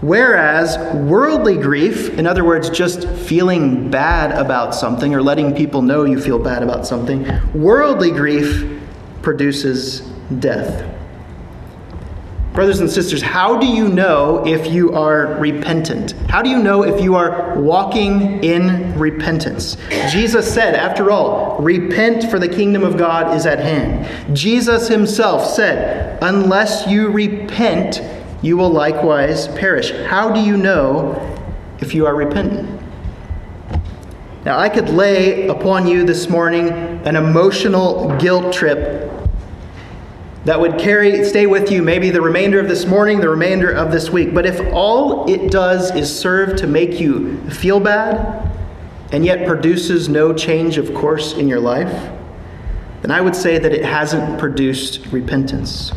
Whereas 0.00 0.78
worldly 0.94 1.58
grief, 1.58 2.08
in 2.18 2.26
other 2.26 2.42
words, 2.42 2.70
just 2.70 3.06
feeling 3.06 3.90
bad 3.90 4.32
about 4.32 4.74
something 4.74 5.14
or 5.14 5.22
letting 5.22 5.54
people 5.54 5.82
know 5.82 6.04
you 6.04 6.18
feel 6.18 6.38
bad 6.38 6.62
about 6.62 6.86
something, 6.86 7.28
worldly 7.52 8.10
grief 8.10 8.80
produces 9.20 10.00
death. 10.38 10.99
Brothers 12.52 12.80
and 12.80 12.90
sisters, 12.90 13.22
how 13.22 13.58
do 13.58 13.66
you 13.66 13.88
know 13.88 14.44
if 14.44 14.66
you 14.66 14.92
are 14.92 15.38
repentant? 15.38 16.12
How 16.28 16.42
do 16.42 16.50
you 16.50 16.58
know 16.58 16.82
if 16.82 17.00
you 17.00 17.14
are 17.14 17.56
walking 17.60 18.42
in 18.42 18.98
repentance? 18.98 19.76
Jesus 20.10 20.52
said, 20.52 20.74
after 20.74 21.12
all, 21.12 21.58
repent 21.58 22.28
for 22.28 22.40
the 22.40 22.48
kingdom 22.48 22.82
of 22.82 22.96
God 22.96 23.36
is 23.36 23.46
at 23.46 23.60
hand. 23.60 24.36
Jesus 24.36 24.88
himself 24.88 25.46
said, 25.46 26.18
unless 26.22 26.88
you 26.88 27.10
repent, 27.10 28.02
you 28.42 28.56
will 28.56 28.70
likewise 28.70 29.46
perish. 29.48 29.92
How 30.08 30.32
do 30.32 30.40
you 30.40 30.56
know 30.56 31.14
if 31.80 31.94
you 31.94 32.04
are 32.04 32.16
repentant? 32.16 32.80
Now, 34.44 34.58
I 34.58 34.68
could 34.70 34.88
lay 34.88 35.46
upon 35.46 35.86
you 35.86 36.04
this 36.04 36.28
morning 36.28 36.70
an 37.06 37.14
emotional 37.14 38.16
guilt 38.18 38.52
trip 38.52 39.09
that 40.44 40.58
would 40.58 40.78
carry 40.78 41.22
stay 41.24 41.46
with 41.46 41.70
you 41.70 41.82
maybe 41.82 42.10
the 42.10 42.20
remainder 42.20 42.58
of 42.58 42.68
this 42.68 42.86
morning 42.86 43.20
the 43.20 43.28
remainder 43.28 43.70
of 43.70 43.92
this 43.92 44.10
week. 44.10 44.32
But 44.32 44.46
if 44.46 44.60
all 44.72 45.30
it 45.30 45.50
does 45.50 45.94
is 45.94 46.14
serve 46.14 46.56
to 46.56 46.66
make 46.66 46.98
you 46.98 47.38
feel 47.50 47.78
bad 47.78 48.50
and 49.12 49.24
yet 49.24 49.46
produces 49.46 50.08
no 50.08 50.32
change 50.32 50.78
of 50.78 50.94
course 50.94 51.34
in 51.34 51.48
your 51.48 51.60
life 51.60 52.10
then 53.02 53.10
i 53.10 53.20
would 53.20 53.36
say 53.36 53.58
that 53.58 53.72
it 53.72 53.84
hasn't 53.84 54.38
produced 54.38 55.06
repentance. 55.06 55.92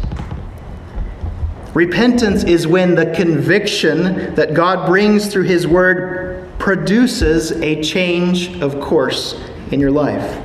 Repentance 1.73 2.43
is 2.43 2.67
when 2.67 2.95
the 2.95 3.11
conviction 3.15 4.35
that 4.35 4.53
god 4.53 4.85
brings 4.85 5.27
through 5.27 5.43
his 5.43 5.65
word 5.67 6.49
produces 6.59 7.51
a 7.51 7.81
change 7.81 8.61
of 8.61 8.79
course 8.79 9.41
in 9.71 9.79
your 9.79 9.91
life. 9.91 10.41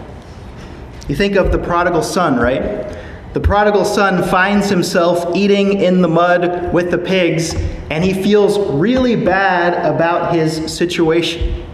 You 1.08 1.16
think 1.16 1.36
of 1.36 1.52
the 1.52 1.58
prodigal 1.58 2.02
son 2.02 2.38
right 2.38 2.96
the 3.34 3.40
prodigal 3.40 3.84
son 3.84 4.26
finds 4.28 4.68
himself 4.68 5.36
eating 5.36 5.80
in 5.80 6.00
the 6.00 6.08
mud 6.08 6.72
with 6.72 6.90
the 6.90 6.98
pigs, 6.98 7.54
and 7.90 8.02
he 8.02 8.14
feels 8.14 8.58
really 8.72 9.16
bad 9.16 9.74
about 9.84 10.34
his 10.34 10.74
situation. 10.74 11.64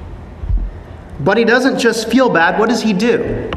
But 1.21 1.39
he 1.39 1.45
doesn't 1.45 1.79
just 1.79 2.11
feel 2.11 2.29
bad. 2.29 2.59
What 2.59 2.69
does 2.69 2.83
he 2.83 2.93
do? 2.93 3.51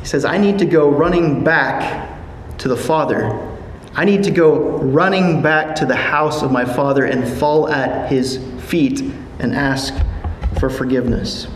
He 0.00 0.06
says, 0.06 0.24
I 0.24 0.38
need 0.38 0.58
to 0.58 0.64
go 0.64 0.88
running 0.88 1.44
back 1.44 2.18
to 2.58 2.68
the 2.68 2.76
Father. 2.76 3.48
I 3.94 4.04
need 4.04 4.24
to 4.24 4.30
go 4.30 4.78
running 4.78 5.42
back 5.42 5.76
to 5.76 5.86
the 5.86 5.94
house 5.94 6.42
of 6.42 6.50
my 6.50 6.64
Father 6.64 7.04
and 7.04 7.28
fall 7.38 7.68
at 7.68 8.10
his 8.10 8.38
feet 8.66 9.00
and 9.38 9.54
ask 9.54 9.94
for 10.58 10.70
forgiveness. 10.70 11.46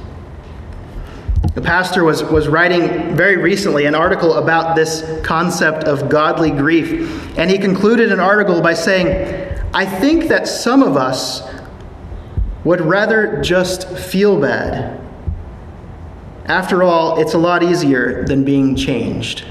The 1.54 1.62
pastor 1.62 2.04
was, 2.04 2.22
was 2.22 2.48
writing 2.48 3.16
very 3.16 3.36
recently 3.36 3.86
an 3.86 3.94
article 3.94 4.34
about 4.34 4.76
this 4.76 5.20
concept 5.24 5.84
of 5.84 6.08
godly 6.08 6.50
grief. 6.50 7.38
And 7.38 7.50
he 7.50 7.58
concluded 7.58 8.12
an 8.12 8.20
article 8.20 8.60
by 8.60 8.74
saying, 8.74 9.58
I 9.72 9.86
think 9.86 10.28
that 10.28 10.48
some 10.48 10.82
of 10.82 10.96
us 10.96 11.42
would 12.64 12.80
rather 12.80 13.40
just 13.42 13.88
feel 13.88 14.40
bad. 14.40 15.00
After 16.46 16.82
all, 16.82 17.20
it's 17.20 17.34
a 17.34 17.38
lot 17.38 17.62
easier 17.62 18.24
than 18.24 18.44
being 18.44 18.76
changed. 18.76 19.44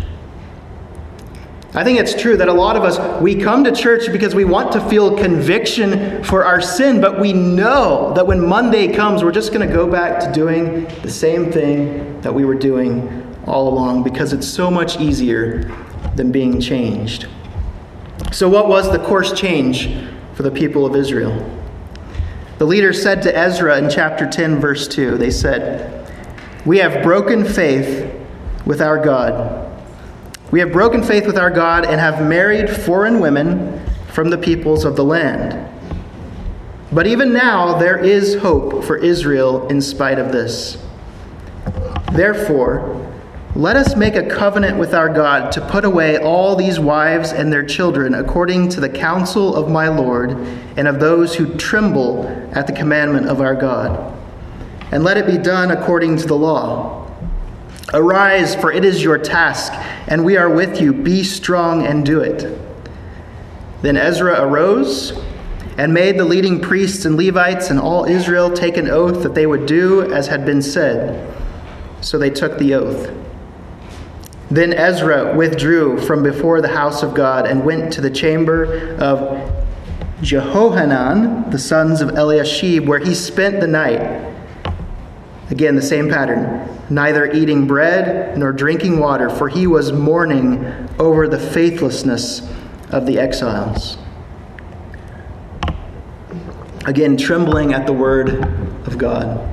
I 1.75 1.83
think 1.83 1.99
it's 1.99 2.19
true 2.19 2.38
that 2.38 2.47
a 2.47 2.53
lot 2.53 2.77
of 2.77 2.83
us, 2.83 3.21
we 3.21 3.35
come 3.35 3.65
to 3.65 3.71
church 3.73 4.09
because 4.09 4.33
we 4.33 4.45
want 4.45 4.71
to 4.71 4.89
feel 4.89 5.17
conviction 5.17 6.23
for 6.23 6.45
our 6.45 6.61
sin, 6.61 7.01
but 7.01 7.19
we 7.19 7.33
know 7.33 8.13
that 8.13 8.25
when 8.25 8.47
Monday 8.47 8.93
comes, 8.93 9.25
we're 9.25 9.33
just 9.33 9.51
going 9.51 9.67
to 9.67 9.73
go 9.73 9.85
back 9.85 10.21
to 10.21 10.31
doing 10.31 10.85
the 11.01 11.11
same 11.11 11.51
thing 11.51 12.21
that 12.21 12.33
we 12.33 12.45
were 12.45 12.55
doing 12.55 13.38
all 13.45 13.67
along 13.67 14.03
because 14.03 14.31
it's 14.31 14.47
so 14.47 14.71
much 14.71 15.01
easier 15.01 15.69
than 16.15 16.31
being 16.31 16.61
changed. 16.61 17.27
So, 18.31 18.47
what 18.47 18.69
was 18.69 18.89
the 18.89 18.99
course 18.99 19.33
change 19.33 19.93
for 20.33 20.43
the 20.43 20.51
people 20.51 20.85
of 20.85 20.95
Israel? 20.95 21.61
The 22.57 22.65
leaders 22.65 23.03
said 23.03 23.21
to 23.23 23.38
Ezra 23.38 23.77
in 23.79 23.89
chapter 23.89 24.25
10, 24.29 24.61
verse 24.61 24.88
2, 24.88 25.17
they 25.17 25.29
said, 25.29 26.09
We 26.65 26.77
have 26.77 27.03
broken 27.03 27.43
faith 27.43 28.09
with 28.65 28.81
our 28.81 28.97
God 28.97 29.64
we 30.55 30.61
have 30.61 30.71
broken 30.71 31.03
faith 31.03 31.27
with 31.27 31.37
our 31.37 31.49
God 31.49 31.83
and 31.83 31.99
have 31.99 32.25
married 32.25 32.69
foreign 32.69 33.19
women 33.19 33.85
from 34.07 34.29
the 34.29 34.37
peoples 34.37 34.85
of 34.85 34.95
the 34.95 35.03
land. 35.03 35.69
But 36.93 37.07
even 37.07 37.33
now, 37.33 37.77
there 37.77 37.97
is 37.97 38.35
hope 38.35 38.85
for 38.85 38.95
Israel 38.95 39.67
in 39.67 39.81
spite 39.81 40.17
of 40.17 40.31
this. 40.31 40.81
Therefore, 42.13 43.05
let 43.53 43.75
us 43.75 43.97
make 43.97 44.15
a 44.15 44.25
covenant 44.25 44.77
with 44.77 44.93
our 44.93 45.09
God 45.09 45.51
to 45.51 45.67
put 45.67 45.83
away 45.83 46.19
all 46.19 46.55
these 46.55 46.79
wives 46.79 47.33
and 47.33 47.51
their 47.51 47.65
children 47.65 48.13
according 48.13 48.69
to 48.69 48.79
the 48.79 48.87
counsel 48.87 49.57
of 49.57 49.69
my 49.69 49.89
Lord 49.89 50.31
and 50.77 50.87
of 50.87 51.01
those 51.01 51.35
who 51.35 51.53
tremble 51.55 52.27
at 52.53 52.65
the 52.65 52.71
commandment 52.71 53.27
of 53.27 53.41
our 53.41 53.55
God. 53.55 54.17
And 54.93 55.03
let 55.03 55.17
it 55.17 55.27
be 55.27 55.37
done 55.37 55.71
according 55.71 56.15
to 56.15 56.25
the 56.25 56.37
law. 56.37 57.04
Arise, 57.95 58.55
for 58.55 58.73
it 58.73 58.84
is 58.84 59.01
your 59.01 59.17
task, 59.17 59.71
and 60.10 60.25
we 60.25 60.36
are 60.36 60.49
with 60.49 60.81
you. 60.81 60.91
Be 60.91 61.23
strong 61.23 61.88
and 61.88 62.05
do 62.05 62.19
it. 62.19 62.45
Then 63.81 63.95
Ezra 63.95 64.41
arose 64.41 65.13
and 65.77 65.93
made 65.93 66.17
the 66.17 66.25
leading 66.25 66.60
priests 66.60 67.05
and 67.05 67.15
Levites 67.15 67.69
and 67.69 67.79
all 67.79 68.03
Israel 68.03 68.51
take 68.51 68.75
an 68.75 68.89
oath 68.89 69.23
that 69.23 69.34
they 69.34 69.45
would 69.45 69.65
do 69.65 70.12
as 70.12 70.27
had 70.27 70.45
been 70.45 70.62
said. 70.62 71.34
So 72.01 72.17
they 72.17 72.29
took 72.29 72.58
the 72.58 72.73
oath. 72.73 73.13
Then 74.51 74.73
Ezra 74.73 75.34
withdrew 75.34 76.01
from 76.01 76.21
before 76.21 76.60
the 76.60 76.67
house 76.67 77.01
of 77.01 77.13
God 77.13 77.47
and 77.47 77.63
went 77.63 77.93
to 77.93 78.01
the 78.01 78.10
chamber 78.10 78.97
of 78.97 79.53
Jehohanan, 80.21 81.49
the 81.49 81.60
sons 81.60 82.01
of 82.01 82.10
Eliashib, 82.10 82.86
where 82.88 82.99
he 82.99 83.13
spent 83.13 83.62
the 83.62 83.67
night. 83.67 84.35
Again, 85.49 85.75
the 85.75 85.81
same 85.81 86.10
pattern 86.10 86.75
neither 86.89 87.31
eating 87.31 87.65
bread 87.65 88.38
nor 88.38 88.51
drinking 88.51 88.99
water, 88.99 89.29
for 89.29 89.49
he 89.49 89.67
was 89.67 89.91
mourning 89.91 90.65
over 90.99 91.27
the 91.27 91.39
faithlessness 91.39 92.47
of 92.91 93.05
the 93.05 93.17
exiles. 93.17 93.97
Again, 96.86 97.17
trembling 97.17 97.73
at 97.73 97.88
the 97.88 97.93
word 97.93 98.29
of 98.86 98.97
God, 98.97 99.49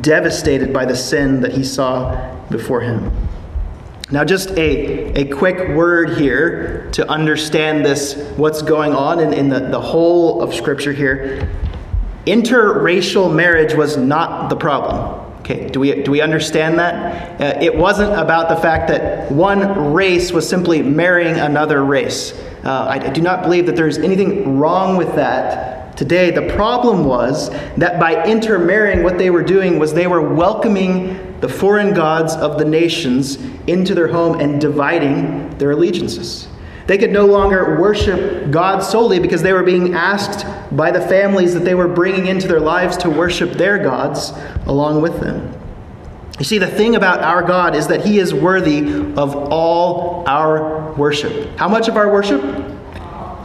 devastated 0.00 0.72
by 0.72 0.84
the 0.84 0.96
sin 0.96 1.40
that 1.42 1.52
he 1.52 1.62
saw 1.62 2.34
before 2.50 2.80
him. 2.80 3.12
Now, 4.10 4.24
just 4.24 4.50
a, 4.52 5.12
a 5.20 5.26
quick 5.26 5.76
word 5.76 6.18
here 6.18 6.88
to 6.92 7.08
understand 7.08 7.84
this, 7.84 8.14
what's 8.36 8.62
going 8.62 8.94
on 8.94 9.20
in, 9.20 9.32
in 9.32 9.48
the, 9.48 9.60
the 9.60 9.80
whole 9.80 10.42
of 10.42 10.54
Scripture 10.54 10.92
here. 10.92 11.50
Interracial 12.28 13.34
marriage 13.34 13.72
was 13.72 13.96
not 13.96 14.50
the 14.50 14.56
problem. 14.56 15.24
Okay, 15.40 15.66
do 15.70 15.80
we, 15.80 16.02
do 16.02 16.10
we 16.10 16.20
understand 16.20 16.78
that? 16.78 17.40
Uh, 17.40 17.58
it 17.62 17.74
wasn't 17.74 18.12
about 18.12 18.50
the 18.50 18.56
fact 18.56 18.88
that 18.88 19.32
one 19.32 19.94
race 19.94 20.30
was 20.30 20.46
simply 20.46 20.82
marrying 20.82 21.36
another 21.36 21.82
race. 21.82 22.38
Uh, 22.64 22.84
I, 22.84 22.96
I 22.96 23.08
do 23.08 23.22
not 23.22 23.42
believe 23.42 23.64
that 23.64 23.76
there's 23.76 23.96
anything 23.96 24.58
wrong 24.58 24.98
with 24.98 25.14
that 25.14 25.96
today. 25.96 26.30
The 26.30 26.54
problem 26.54 27.06
was 27.06 27.48
that 27.78 27.98
by 27.98 28.26
intermarrying, 28.26 29.02
what 29.02 29.16
they 29.16 29.30
were 29.30 29.42
doing 29.42 29.78
was 29.78 29.94
they 29.94 30.06
were 30.06 30.20
welcoming 30.20 31.40
the 31.40 31.48
foreign 31.48 31.94
gods 31.94 32.34
of 32.34 32.58
the 32.58 32.64
nations 32.66 33.36
into 33.66 33.94
their 33.94 34.08
home 34.08 34.38
and 34.38 34.60
dividing 34.60 35.56
their 35.56 35.70
allegiances. 35.70 36.46
They 36.88 36.96
could 36.96 37.12
no 37.12 37.26
longer 37.26 37.78
worship 37.78 38.50
God 38.50 38.80
solely 38.80 39.18
because 39.20 39.42
they 39.42 39.52
were 39.52 39.62
being 39.62 39.94
asked 39.94 40.46
by 40.74 40.90
the 40.90 41.02
families 41.02 41.52
that 41.52 41.60
they 41.60 41.74
were 41.74 41.86
bringing 41.86 42.28
into 42.28 42.48
their 42.48 42.60
lives 42.60 42.96
to 42.98 43.10
worship 43.10 43.52
their 43.52 43.78
gods 43.78 44.32
along 44.64 45.02
with 45.02 45.20
them. 45.20 45.54
You 46.38 46.46
see, 46.46 46.56
the 46.56 46.66
thing 46.66 46.96
about 46.96 47.20
our 47.20 47.42
God 47.42 47.76
is 47.76 47.88
that 47.88 48.06
He 48.06 48.18
is 48.18 48.32
worthy 48.32 48.88
of 49.18 49.36
all 49.36 50.24
our 50.26 50.94
worship. 50.94 51.58
How 51.58 51.68
much 51.68 51.88
of 51.88 51.98
our 51.98 52.10
worship? 52.10 52.42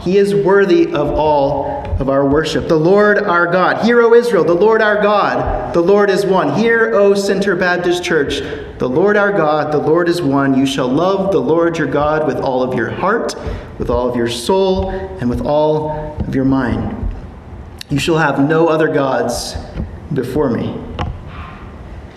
He 0.00 0.16
is 0.16 0.34
worthy 0.34 0.94
of 0.94 1.10
all 1.10 1.73
of 1.98 2.08
our 2.08 2.26
worship. 2.26 2.68
The 2.68 2.76
Lord 2.76 3.18
our 3.18 3.46
God. 3.46 3.84
Hear, 3.84 4.00
O 4.02 4.14
Israel, 4.14 4.44
the 4.44 4.54
Lord 4.54 4.82
our 4.82 5.00
God, 5.00 5.72
the 5.72 5.80
Lord 5.80 6.10
is 6.10 6.26
one. 6.26 6.54
Hear, 6.54 6.94
O 6.94 7.14
Center 7.14 7.54
Baptist 7.54 8.02
Church, 8.02 8.40
the 8.78 8.88
Lord 8.88 9.16
our 9.16 9.32
God, 9.32 9.72
the 9.72 9.78
Lord 9.78 10.08
is 10.08 10.20
one. 10.20 10.56
You 10.56 10.66
shall 10.66 10.88
love 10.88 11.32
the 11.32 11.40
Lord 11.40 11.78
your 11.78 11.86
God 11.86 12.26
with 12.26 12.38
all 12.38 12.62
of 12.62 12.74
your 12.74 12.90
heart, 12.90 13.34
with 13.78 13.90
all 13.90 14.08
of 14.08 14.16
your 14.16 14.28
soul, 14.28 14.90
and 14.90 15.30
with 15.30 15.42
all 15.46 16.16
of 16.20 16.34
your 16.34 16.44
mind. 16.44 17.00
You 17.90 17.98
shall 17.98 18.18
have 18.18 18.40
no 18.40 18.68
other 18.68 18.88
gods 18.88 19.54
before 20.12 20.50
me. 20.50 20.76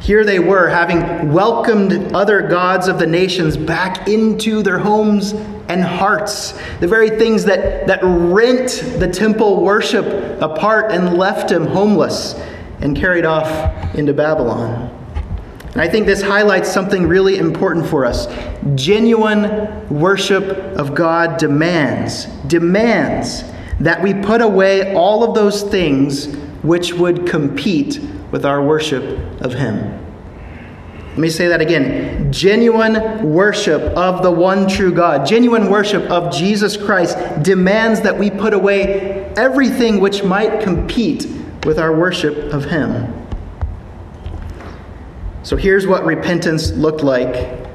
Here 0.07 0.23
they 0.23 0.39
were, 0.39 0.69
having 0.69 1.33
welcomed 1.33 2.13
other 2.15 2.41
gods 2.41 2.87
of 2.87 2.97
the 2.97 3.05
nations 3.05 3.57
back 3.57 4.07
into 4.07 4.63
their 4.63 4.79
homes 4.79 5.33
and 5.67 5.83
hearts. 5.83 6.53
The 6.79 6.87
very 6.87 7.09
things 7.09 7.43
that, 7.43 7.87
that 7.87 7.99
rent 8.03 8.85
the 8.99 9.09
temple 9.11 9.61
worship 9.61 10.05
apart 10.41 10.93
and 10.93 11.17
left 11.17 11.51
him 11.51 11.65
homeless 11.65 12.41
and 12.79 12.95
carried 12.95 13.25
off 13.25 13.49
into 13.95 14.13
Babylon. 14.13 14.89
And 15.73 15.81
I 15.81 15.89
think 15.89 16.05
this 16.05 16.21
highlights 16.21 16.71
something 16.71 17.05
really 17.05 17.37
important 17.37 17.85
for 17.85 18.05
us. 18.05 18.27
Genuine 18.75 19.89
worship 19.89 20.47
of 20.77 20.95
God 20.95 21.37
demands, 21.37 22.27
demands 22.47 23.43
that 23.81 24.01
we 24.01 24.13
put 24.13 24.39
away 24.39 24.95
all 24.95 25.25
of 25.25 25.35
those 25.35 25.63
things 25.63 26.33
which 26.63 26.93
would 26.93 27.27
compete 27.27 27.99
with 28.31 28.45
our 28.45 28.61
worship 28.61 29.03
of 29.41 29.53
Him. 29.53 30.03
Let 31.17 31.17
me 31.17 31.29
say 31.29 31.47
that 31.47 31.61
again. 31.61 32.31
Genuine 32.31 33.33
worship 33.33 33.81
of 33.97 34.21
the 34.21 34.29
one 34.29 34.67
true 34.67 34.93
God, 34.93 35.25
genuine 35.25 35.67
worship 35.67 36.03
of 36.11 36.31
Jesus 36.31 36.77
Christ 36.77 37.17
demands 37.41 38.01
that 38.01 38.19
we 38.19 38.29
put 38.29 38.53
away 38.53 39.33
everything 39.35 39.99
which 39.99 40.23
might 40.23 40.61
compete 40.61 41.27
with 41.65 41.79
our 41.79 41.91
worship 41.95 42.53
of 42.53 42.65
Him. 42.65 43.11
So 45.41 45.55
here's 45.55 45.87
what 45.87 46.05
repentance 46.05 46.69
looked 46.71 47.01
like 47.01 47.65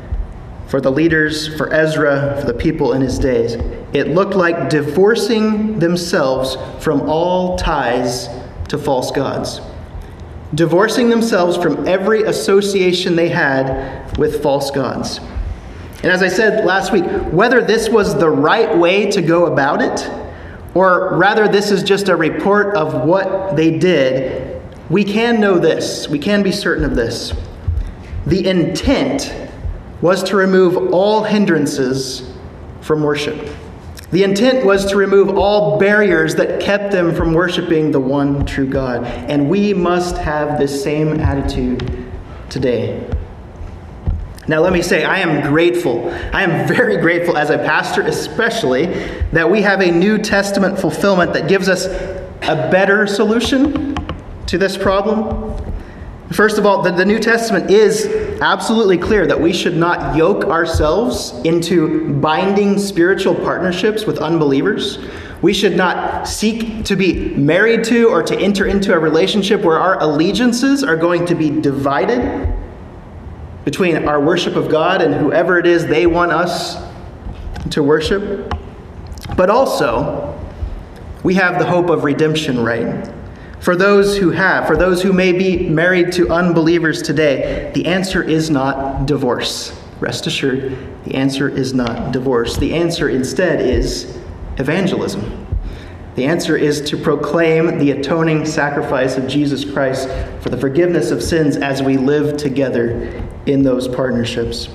for 0.68 0.80
the 0.80 0.92
leaders, 0.92 1.48
for 1.56 1.72
Ezra, 1.72 2.38
for 2.40 2.46
the 2.46 2.54
people 2.54 2.92
in 2.92 3.02
his 3.02 3.18
days. 3.18 3.54
It 3.92 4.08
looked 4.08 4.34
like 4.34 4.70
divorcing 4.70 5.80
themselves 5.80 6.56
from 6.78 7.02
all 7.10 7.58
ties 7.58 8.28
to 8.68 8.78
false 8.78 9.10
gods 9.10 9.60
divorcing 10.54 11.08
themselves 11.08 11.56
from 11.56 11.86
every 11.88 12.22
association 12.24 13.16
they 13.16 13.28
had 13.28 14.16
with 14.18 14.42
false 14.42 14.70
gods. 14.70 15.20
And 16.02 16.10
as 16.10 16.22
I 16.22 16.28
said 16.28 16.64
last 16.64 16.92
week, 16.92 17.04
whether 17.32 17.60
this 17.62 17.88
was 17.88 18.18
the 18.18 18.28
right 18.28 18.76
way 18.76 19.10
to 19.10 19.22
go 19.22 19.46
about 19.46 19.80
it, 19.80 20.10
or 20.74 21.16
rather 21.16 21.48
this 21.48 21.70
is 21.70 21.82
just 21.82 22.08
a 22.08 22.16
report 22.16 22.74
of 22.74 23.06
what 23.06 23.56
they 23.56 23.78
did, 23.78 24.60
we 24.90 25.04
can 25.04 25.40
know 25.40 25.58
this. 25.58 26.08
We 26.08 26.18
can 26.18 26.42
be 26.42 26.52
certain 26.52 26.84
of 26.84 26.96
this. 26.96 27.32
The 28.26 28.46
intent 28.46 29.34
was 30.00 30.22
to 30.24 30.36
remove 30.36 30.92
all 30.92 31.22
hindrances 31.22 32.32
from 32.80 33.02
worship. 33.02 33.48
The 34.12 34.24
intent 34.24 34.66
was 34.66 34.84
to 34.86 34.96
remove 34.96 35.38
all 35.38 35.78
barriers 35.78 36.34
that 36.34 36.60
kept 36.60 36.92
them 36.92 37.14
from 37.14 37.32
worshiping 37.32 37.92
the 37.92 38.00
one 38.00 38.44
true 38.44 38.66
God. 38.66 39.04
And 39.04 39.48
we 39.48 39.72
must 39.72 40.18
have 40.18 40.58
this 40.58 40.82
same 40.82 41.18
attitude 41.18 42.12
today. 42.50 43.08
Now, 44.46 44.60
let 44.60 44.74
me 44.74 44.82
say, 44.82 45.04
I 45.04 45.20
am 45.20 45.48
grateful. 45.50 46.10
I 46.34 46.42
am 46.42 46.68
very 46.68 46.98
grateful 46.98 47.38
as 47.38 47.48
a 47.48 47.56
pastor, 47.56 48.02
especially, 48.02 48.86
that 49.32 49.50
we 49.50 49.62
have 49.62 49.80
a 49.80 49.90
New 49.90 50.18
Testament 50.18 50.78
fulfillment 50.78 51.32
that 51.32 51.48
gives 51.48 51.70
us 51.70 51.86
a 51.86 52.68
better 52.70 53.06
solution 53.06 53.96
to 54.44 54.58
this 54.58 54.76
problem. 54.76 55.71
First 56.32 56.56
of 56.56 56.64
all, 56.64 56.82
the, 56.82 56.92
the, 56.92 57.04
New 57.04 57.18
Testament 57.18 57.70
is 57.70 58.06
absolutely 58.40 58.96
clear 58.96 59.26
that 59.26 59.38
we 59.38 59.52
should 59.52 59.76
not 59.76 60.16
yoke 60.16 60.44
ourselves 60.44 61.32
into 61.44 62.14
binding 62.14 62.78
spiritual 62.78 63.34
partnerships 63.34 64.06
with 64.06 64.18
unbelievers. 64.18 64.98
We 65.42 65.52
should 65.52 65.76
not 65.76 66.26
seek 66.26 66.84
to 66.84 66.96
be 66.96 67.34
married 67.34 67.84
to 67.84 68.08
or 68.08 68.22
to 68.22 68.38
enter 68.38 68.66
into 68.66 68.94
a 68.94 68.98
relationship 68.98 69.62
where 69.62 69.78
our 69.78 70.00
allegiances 70.00 70.82
are 70.82 70.96
going 70.96 71.26
to 71.26 71.34
be 71.34 71.50
divided 71.50 72.54
between 73.64 74.08
our 74.08 74.20
worship 74.20 74.56
of 74.56 74.70
God 74.70 75.02
and 75.02 75.14
whoever 75.14 75.58
it 75.58 75.66
is 75.66 75.86
they 75.86 76.06
want 76.06 76.32
us 76.32 76.76
to 77.70 77.82
worship. 77.82 78.50
But 79.36 79.50
also, 79.50 80.38
we 81.24 81.34
have 81.34 81.58
the 81.58 81.66
hope 81.66 81.90
of 81.90 82.04
redemption, 82.04 82.62
right? 82.64 83.12
For 83.62 83.76
those 83.76 84.18
who 84.18 84.30
have, 84.30 84.66
for 84.66 84.76
those 84.76 85.02
who 85.02 85.12
may 85.12 85.30
be 85.30 85.68
married 85.68 86.10
to 86.14 86.28
unbelievers 86.30 87.00
today, 87.00 87.70
the 87.74 87.86
answer 87.86 88.20
is 88.20 88.50
not 88.50 89.06
divorce. 89.06 89.72
Rest 90.00 90.26
assured, 90.26 90.76
the 91.04 91.14
answer 91.14 91.48
is 91.48 91.72
not 91.72 92.10
divorce. 92.10 92.56
The 92.56 92.74
answer 92.74 93.08
instead 93.08 93.60
is 93.60 94.18
evangelism. 94.58 95.46
The 96.16 96.24
answer 96.24 96.56
is 96.56 96.80
to 96.90 96.96
proclaim 96.96 97.78
the 97.78 97.92
atoning 97.92 98.46
sacrifice 98.46 99.16
of 99.16 99.28
Jesus 99.28 99.64
Christ 99.64 100.08
for 100.40 100.48
the 100.48 100.58
forgiveness 100.58 101.12
of 101.12 101.22
sins 101.22 101.56
as 101.56 101.84
we 101.84 101.96
live 101.96 102.36
together 102.36 103.24
in 103.46 103.62
those 103.62 103.86
partnerships. 103.86 104.66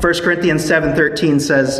1 0.00 0.14
Corinthians 0.24 0.68
7:13 0.68 1.40
says, 1.40 1.78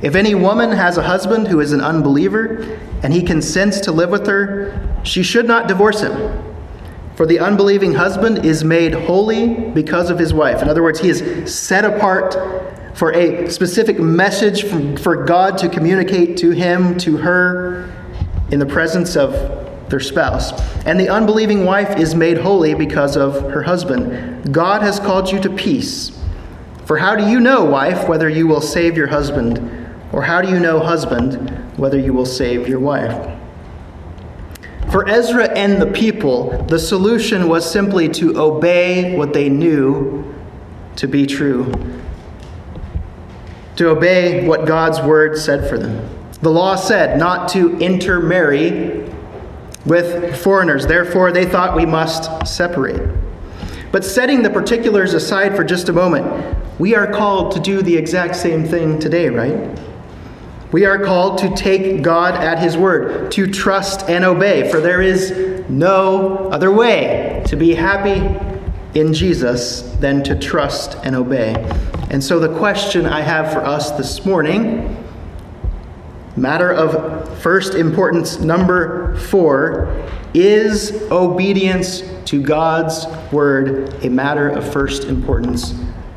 if 0.00 0.14
any 0.14 0.34
woman 0.34 0.70
has 0.70 0.96
a 0.96 1.02
husband 1.02 1.48
who 1.48 1.60
is 1.60 1.72
an 1.72 1.80
unbeliever 1.80 2.78
and 3.02 3.12
he 3.12 3.22
consents 3.22 3.80
to 3.80 3.92
live 3.92 4.10
with 4.10 4.26
her, 4.26 5.00
she 5.02 5.22
should 5.22 5.46
not 5.46 5.66
divorce 5.66 6.00
him. 6.00 6.44
For 7.16 7.26
the 7.26 7.40
unbelieving 7.40 7.94
husband 7.94 8.44
is 8.44 8.62
made 8.62 8.94
holy 8.94 9.70
because 9.70 10.08
of 10.08 10.20
his 10.20 10.32
wife. 10.32 10.62
In 10.62 10.68
other 10.68 10.84
words, 10.84 11.00
he 11.00 11.08
is 11.08 11.52
set 11.52 11.84
apart 11.84 12.36
for 12.96 13.12
a 13.12 13.50
specific 13.50 13.98
message 13.98 14.64
for 15.00 15.24
God 15.24 15.58
to 15.58 15.68
communicate 15.68 16.36
to 16.38 16.50
him, 16.50 16.96
to 16.98 17.16
her, 17.16 17.92
in 18.52 18.60
the 18.60 18.66
presence 18.66 19.16
of 19.16 19.32
their 19.90 20.00
spouse. 20.00 20.52
And 20.84 20.98
the 20.98 21.08
unbelieving 21.08 21.64
wife 21.64 21.98
is 21.98 22.14
made 22.14 22.38
holy 22.38 22.74
because 22.74 23.16
of 23.16 23.50
her 23.50 23.62
husband. 23.62 24.52
God 24.54 24.82
has 24.82 25.00
called 25.00 25.30
you 25.32 25.40
to 25.40 25.50
peace. 25.50 26.16
For 26.84 26.98
how 26.98 27.16
do 27.16 27.28
you 27.28 27.40
know, 27.40 27.64
wife, 27.64 28.08
whether 28.08 28.28
you 28.28 28.46
will 28.46 28.60
save 28.60 28.96
your 28.96 29.08
husband? 29.08 29.77
Or 30.12 30.22
how 30.22 30.40
do 30.40 30.48
you 30.48 30.58
know, 30.58 30.80
husband, 30.80 31.50
whether 31.76 31.98
you 31.98 32.12
will 32.12 32.26
save 32.26 32.68
your 32.68 32.80
wife? 32.80 33.38
For 34.90 35.06
Ezra 35.06 35.50
and 35.50 35.82
the 35.82 35.86
people, 35.86 36.64
the 36.64 36.78
solution 36.78 37.48
was 37.48 37.70
simply 37.70 38.08
to 38.10 38.38
obey 38.40 39.16
what 39.16 39.34
they 39.34 39.50
knew 39.50 40.34
to 40.96 41.06
be 41.06 41.26
true, 41.26 41.70
to 43.76 43.90
obey 43.90 44.46
what 44.46 44.66
God's 44.66 45.00
word 45.00 45.36
said 45.36 45.68
for 45.68 45.76
them. 45.76 46.08
The 46.40 46.48
law 46.48 46.74
said 46.76 47.18
not 47.18 47.48
to 47.50 47.76
intermarry 47.78 49.10
with 49.84 50.40
foreigners, 50.42 50.86
therefore, 50.86 51.32
they 51.32 51.44
thought 51.44 51.76
we 51.76 51.86
must 51.86 52.46
separate. 52.46 53.14
But 53.92 54.04
setting 54.04 54.42
the 54.42 54.50
particulars 54.50 55.14
aside 55.14 55.54
for 55.54 55.64
just 55.64 55.88
a 55.88 55.92
moment, 55.92 56.56
we 56.78 56.94
are 56.94 57.06
called 57.06 57.52
to 57.52 57.60
do 57.60 57.82
the 57.82 57.96
exact 57.96 58.36
same 58.36 58.64
thing 58.64 58.98
today, 58.98 59.28
right? 59.28 59.78
We 60.70 60.84
are 60.84 61.02
called 61.02 61.38
to 61.38 61.54
take 61.54 62.02
God 62.02 62.34
at 62.34 62.58
His 62.58 62.76
word, 62.76 63.32
to 63.32 63.46
trust 63.46 64.08
and 64.08 64.22
obey, 64.22 64.70
for 64.70 64.80
there 64.80 65.00
is 65.00 65.30
no 65.70 66.48
other 66.50 66.70
way 66.70 67.42
to 67.46 67.56
be 67.56 67.74
happy 67.74 68.22
in 68.98 69.14
Jesus 69.14 69.82
than 69.96 70.22
to 70.24 70.38
trust 70.38 70.98
and 71.04 71.16
obey. 71.16 71.54
And 72.10 72.22
so, 72.22 72.38
the 72.38 72.54
question 72.58 73.06
I 73.06 73.22
have 73.22 73.50
for 73.50 73.60
us 73.60 73.92
this 73.92 74.26
morning, 74.26 75.02
matter 76.36 76.70
of 76.70 77.38
first 77.40 77.74
importance 77.74 78.38
number 78.38 79.16
four, 79.16 80.06
is 80.34 80.92
obedience 81.10 82.02
to 82.26 82.42
God's 82.42 83.06
word 83.32 84.04
a 84.04 84.10
matter 84.10 84.50
of 84.50 84.70
first 84.70 85.04
importance 85.04 85.74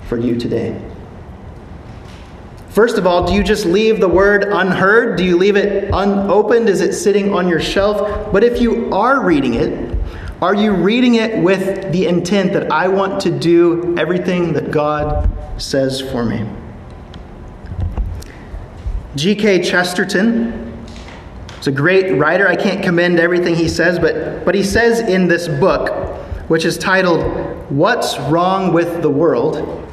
for 0.10 0.18
you 0.18 0.38
today? 0.38 0.91
First 2.72 2.98
of 2.98 3.06
all, 3.06 3.28
do 3.28 3.34
you 3.34 3.44
just 3.44 3.66
leave 3.66 4.00
the 4.00 4.08
word 4.08 4.46
unheard? 4.46 5.18
Do 5.18 5.26
you 5.26 5.36
leave 5.36 5.58
it 5.58 5.90
unopened? 5.92 6.70
Is 6.70 6.80
it 6.80 6.94
sitting 6.94 7.34
on 7.34 7.50
your 7.50 7.60
shelf? 7.60 8.32
But 8.32 8.46
if 8.46 8.62
you 8.62 8.90
are 8.94 9.26
reading 9.26 9.56
it, 9.56 9.98
are 10.42 10.56
you 10.56 10.72
reading 10.74 11.16
it 11.16 11.44
with 11.44 11.92
the 11.92 12.08
intent 12.08 12.54
that 12.54 12.72
I 12.72 12.88
want 12.88 13.20
to 13.24 13.30
do 13.30 13.94
everything 13.98 14.54
that 14.54 14.72
God 14.72 15.30
says 15.62 16.00
for 16.00 16.24
me? 16.24 16.48
G.K. 19.18 19.64
Chesterton 19.64 20.86
is 21.60 21.68
a 21.68 21.74
great 21.74 22.18
writer. 22.18 22.48
I 22.48 22.56
can't 22.56 22.82
commend 22.82 23.20
everything 23.20 23.54
he 23.54 23.68
says, 23.68 24.00
but, 24.00 24.46
but 24.46 24.56
he 24.56 24.64
says 24.64 25.02
in 25.02 25.28
this 25.28 25.50
book, 25.50 25.90
which 26.50 26.64
is 26.64 26.78
titled, 26.78 27.22
What's 27.70 28.18
Wrong 28.18 28.72
with 28.72 29.02
the 29.02 29.10
World? 29.10 29.90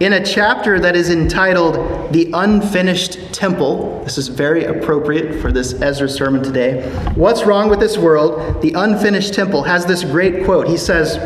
In 0.00 0.12
a 0.12 0.24
chapter 0.24 0.78
that 0.78 0.94
is 0.94 1.10
entitled 1.10 2.12
The 2.12 2.30
Unfinished 2.32 3.32
Temple. 3.32 4.00
This 4.04 4.16
is 4.16 4.28
very 4.28 4.64
appropriate 4.64 5.40
for 5.40 5.50
this 5.50 5.80
Ezra 5.82 6.08
sermon 6.08 6.42
today. 6.42 6.88
What's 7.16 7.42
Wrong 7.42 7.68
with 7.68 7.80
This 7.80 7.98
World? 7.98 8.62
The 8.62 8.72
Unfinished 8.74 9.34
Temple 9.34 9.64
has 9.64 9.86
this 9.86 10.04
great 10.04 10.44
quote. 10.44 10.68
He 10.68 10.76
says, 10.76 11.16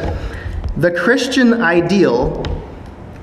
The 0.79 0.91
Christian 0.91 1.61
ideal 1.61 2.43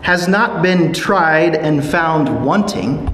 has 0.01 0.27
not 0.27 0.61
been 0.61 0.93
tried 0.93 1.55
and 1.55 1.83
found 1.83 2.45
wanting. 2.45 3.07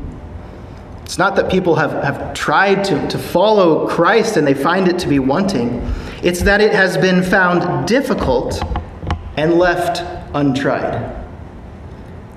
It's 1.03 1.17
not 1.17 1.37
that 1.37 1.49
people 1.49 1.75
have, 1.75 2.03
have 2.03 2.33
tried 2.33 2.83
to, 2.85 3.07
to 3.07 3.17
follow 3.17 3.87
Christ 3.87 4.35
and 4.35 4.45
they 4.45 4.53
find 4.53 4.89
it 4.89 4.99
to 4.99 5.07
be 5.07 5.19
wanting. 5.19 5.81
It's 6.21 6.41
that 6.41 6.59
it 6.59 6.73
has 6.73 6.97
been 6.97 7.23
found 7.23 7.87
difficult 7.87 8.61
and 9.37 9.53
left 9.53 10.03
untried. 10.33 11.24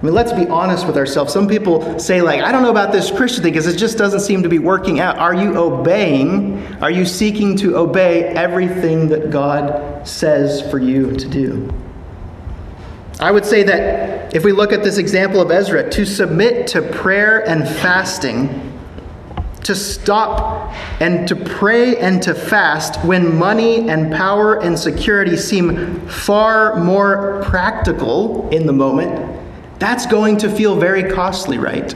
I 0.01 0.05
mean, 0.05 0.15
let's 0.15 0.33
be 0.33 0.47
honest 0.47 0.87
with 0.87 0.97
ourselves. 0.97 1.33
Some 1.33 1.49
people 1.49 1.99
say, 1.99 2.23
like, 2.23 2.41
I 2.41 2.53
don't 2.53 2.63
know 2.63 2.71
about 2.71 2.93
this 2.93 3.11
Christian 3.11 3.43
thing 3.43 3.53
because 3.53 3.67
it 3.67 3.77
just 3.77 3.99
doesn't 3.99 4.21
seem 4.21 4.45
to 4.45 4.49
be 4.49 4.61
working 4.61 5.01
out. 5.01 5.19
Are 5.19 5.35
you 5.35 5.57
obeying? 5.57 6.65
Are 6.81 6.91
you 6.91 7.05
seeking 7.05 7.57
to 7.57 7.77
obey 7.77 8.27
everything 8.27 9.09
that 9.09 9.33
God 9.33 10.07
says 10.07 10.63
for 10.71 10.79
you 10.79 11.17
to 11.17 11.29
do? 11.29 11.75
I 13.19 13.33
would 13.33 13.45
say 13.45 13.65
that 13.65 14.37
if 14.37 14.45
we 14.45 14.53
look 14.53 14.73
at 14.73 14.85
this 14.85 14.99
example 14.99 15.41
of 15.41 15.51
Ezra, 15.51 15.91
to 15.91 16.07
submit 16.07 16.69
to 16.69 16.83
prayer 16.83 17.49
and 17.49 17.67
fasting, 17.67 18.73
to 19.65 19.75
stop 19.75 20.73
and 21.01 21.27
to 21.27 21.35
pray 21.35 21.97
and 21.97 22.23
to 22.23 22.35
fast 22.35 23.05
when 23.05 23.37
money 23.37 23.89
and 23.89 24.15
power 24.15 24.61
and 24.61 24.79
security 24.79 25.37
seem 25.37 26.07
far 26.07 26.77
more 26.77 27.43
practical 27.45 28.49
in 28.51 28.65
the 28.65 28.73
moment 28.73 29.39
that's 29.79 30.07
going 30.07 30.39
to 30.39 30.51
feel 30.51 30.77
very 30.77 31.11
costly, 31.11 31.59
right? 31.59 31.95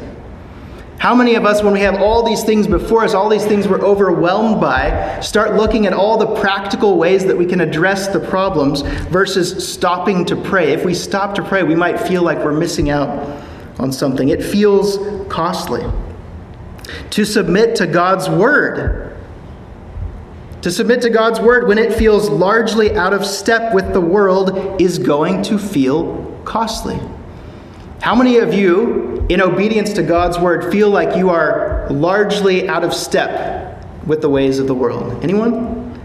How 0.98 1.16
many 1.16 1.34
of 1.34 1.44
us, 1.44 1.64
when 1.64 1.72
we 1.72 1.80
have 1.80 1.96
all 1.96 2.22
these 2.22 2.44
things 2.44 2.68
before 2.68 3.02
us, 3.02 3.12
all 3.12 3.28
these 3.28 3.44
things 3.44 3.66
we're 3.66 3.80
overwhelmed 3.80 4.60
by, 4.60 5.18
start 5.18 5.56
looking 5.56 5.84
at 5.86 5.92
all 5.92 6.16
the 6.16 6.40
practical 6.40 6.96
ways 6.96 7.24
that 7.26 7.36
we 7.36 7.44
can 7.44 7.60
address 7.60 8.06
the 8.06 8.20
problems 8.20 8.82
versus 9.10 9.68
stopping 9.68 10.24
to 10.26 10.36
pray? 10.36 10.72
If 10.72 10.84
we 10.84 10.94
stop 10.94 11.34
to 11.34 11.42
pray, 11.42 11.64
we 11.64 11.74
might 11.74 11.98
feel 11.98 12.22
like 12.22 12.38
we're 12.38 12.52
missing 12.52 12.88
out 12.88 13.42
on 13.80 13.90
something. 13.90 14.28
It 14.28 14.44
feels 14.44 14.96
costly. 15.28 15.84
To 17.10 17.24
submit 17.24 17.74
to 17.76 17.88
God's 17.88 18.28
word. 18.28 19.16
To 20.60 20.70
submit 20.70 21.02
to 21.02 21.10
God's 21.10 21.40
word 21.40 21.66
when 21.66 21.78
it 21.78 21.92
feels 21.92 22.30
largely 22.30 22.94
out 22.94 23.12
of 23.12 23.26
step 23.26 23.74
with 23.74 23.92
the 23.92 24.00
world 24.00 24.80
is 24.80 25.00
going 25.00 25.42
to 25.42 25.58
feel 25.58 26.40
costly. 26.44 27.00
How 28.02 28.16
many 28.16 28.38
of 28.38 28.52
you, 28.52 29.24
in 29.28 29.40
obedience 29.40 29.92
to 29.92 30.02
God's 30.02 30.36
word, 30.36 30.72
feel 30.72 30.90
like 30.90 31.16
you 31.16 31.30
are 31.30 31.86
largely 31.88 32.68
out 32.68 32.82
of 32.82 32.92
step 32.92 33.86
with 34.08 34.20
the 34.20 34.28
ways 34.28 34.58
of 34.58 34.66
the 34.66 34.74
world? 34.74 35.22
Anyone? 35.22 36.00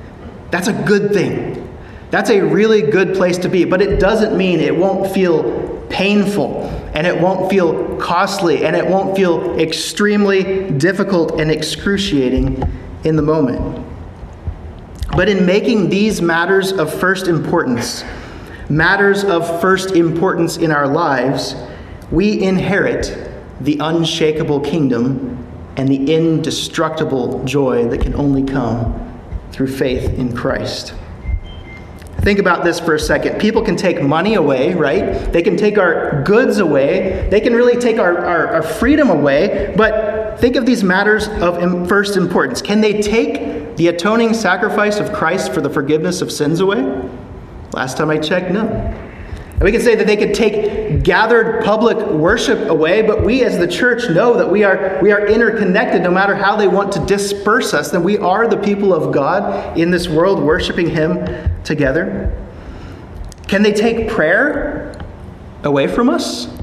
That's 0.52 0.68
a 0.68 0.74
good 0.74 1.12
thing. 1.12 1.76
That's 2.12 2.30
a 2.30 2.40
really 2.40 2.84
good 2.84 3.16
place 3.16 3.40
to 3.40 3.50
be, 3.50 3.66
but 3.66 3.82
it 3.82 4.00
doesn't 4.00 4.38
mean 4.38 4.60
it 4.60 4.78
won't 4.78 5.12
feel 5.12 5.88
painful 5.90 6.66
and 6.94 7.08
it 7.08 7.20
won't 7.20 7.50
feel 7.50 7.98
costly 7.98 8.64
and 8.64 8.76
it 8.76 8.86
won't 8.86 9.18
feel 9.18 9.60
extremely 9.60 10.70
difficult 10.70 11.42
and 11.42 11.50
excruciating 11.50 12.62
in 13.06 13.16
the 13.16 13.24
moment. 13.24 13.84
But 15.16 15.30
in 15.30 15.48
making 15.48 15.90
these 15.90 16.22
matters 16.22 16.72
of 16.72 16.94
first 16.94 17.28
importance, 17.28 18.04
matters 18.70 19.24
of 19.24 19.60
first 19.60 19.96
importance 19.96 20.58
in 20.58 20.72
our 20.72 20.88
lives, 20.88 21.56
we 22.12 22.42
inherit 22.42 23.30
the 23.62 23.78
unshakable 23.80 24.60
kingdom 24.60 25.46
and 25.76 25.88
the 25.90 26.14
indestructible 26.14 27.44
joy 27.44 27.88
that 27.88 28.02
can 28.02 28.16
only 28.16 28.44
come 28.44 29.20
through 29.52 29.68
faith 29.68 30.06
in 30.18 30.36
Christ. 30.36 30.94
Think 32.22 32.40
about 32.40 32.64
this 32.64 32.80
for 32.80 32.96
a 32.96 33.00
second. 33.00 33.40
People 33.40 33.62
can 33.62 33.76
take 33.76 34.02
money 34.02 34.34
away, 34.34 34.74
right? 34.74 35.32
They 35.32 35.42
can 35.42 35.56
take 35.56 35.78
our 35.78 36.24
goods 36.24 36.58
away. 36.58 37.28
They 37.30 37.40
can 37.40 37.54
really 37.54 37.80
take 37.80 38.00
our, 38.00 38.18
our, 38.18 38.48
our 38.56 38.64
freedom 38.64 39.10
away. 39.10 39.74
But 39.78 40.40
think 40.40 40.56
of 40.56 40.66
these 40.66 40.84
matters 40.84 41.28
of 41.28 41.88
first 41.88 42.18
importance. 42.18 42.62
Can 42.62 42.82
they 42.82 43.02
take 43.02 43.78
the 43.78 43.88
atoning 43.88 44.34
sacrifice 44.34 45.00
of 45.00 45.14
Christ 45.14 45.54
for 45.54 45.62
the 45.62 45.70
forgiveness 45.70 46.22
of 46.22 46.32
sins 46.32 46.60
away? 46.60 46.84
Last 47.72 47.98
time 47.98 48.10
I 48.10 48.18
checked, 48.18 48.52
no. 48.52 49.07
And 49.58 49.64
we 49.64 49.72
can 49.72 49.82
say 49.82 49.96
that 49.96 50.06
they 50.06 50.18
could 50.18 50.36
take 50.36 51.04
gathered 51.04 51.66
public 51.66 51.98
worship 51.98 52.70
away, 52.70 53.02
but 53.02 53.26
we 53.26 53.44
as 53.44 53.58
the 53.58 53.68
church 53.68 54.08
know 54.08 54.38
that 54.38 54.52
we 54.52 54.64
are, 54.64 55.00
we 55.02 55.12
are 55.12 55.26
interconnected 55.26 56.04
no 56.04 56.12
matter 56.12 56.36
how 56.36 56.56
they 56.56 56.68
want 56.68 56.92
to 56.92 57.04
disperse 57.08 57.74
us, 57.74 57.90
that 57.90 58.02
we 58.02 58.20
are 58.20 58.48
the 58.48 58.58
people 58.58 58.94
of 58.94 59.12
God 59.12 59.76
in 59.76 59.90
this 59.90 60.08
world 60.08 60.44
worshiping 60.44 60.88
Him 60.88 61.26
together. 61.64 62.40
Can 63.48 63.64
they 63.64 63.74
take 63.74 64.08
prayer 64.08 64.96
away 65.64 65.88
from 65.88 66.08
us? 66.08 66.56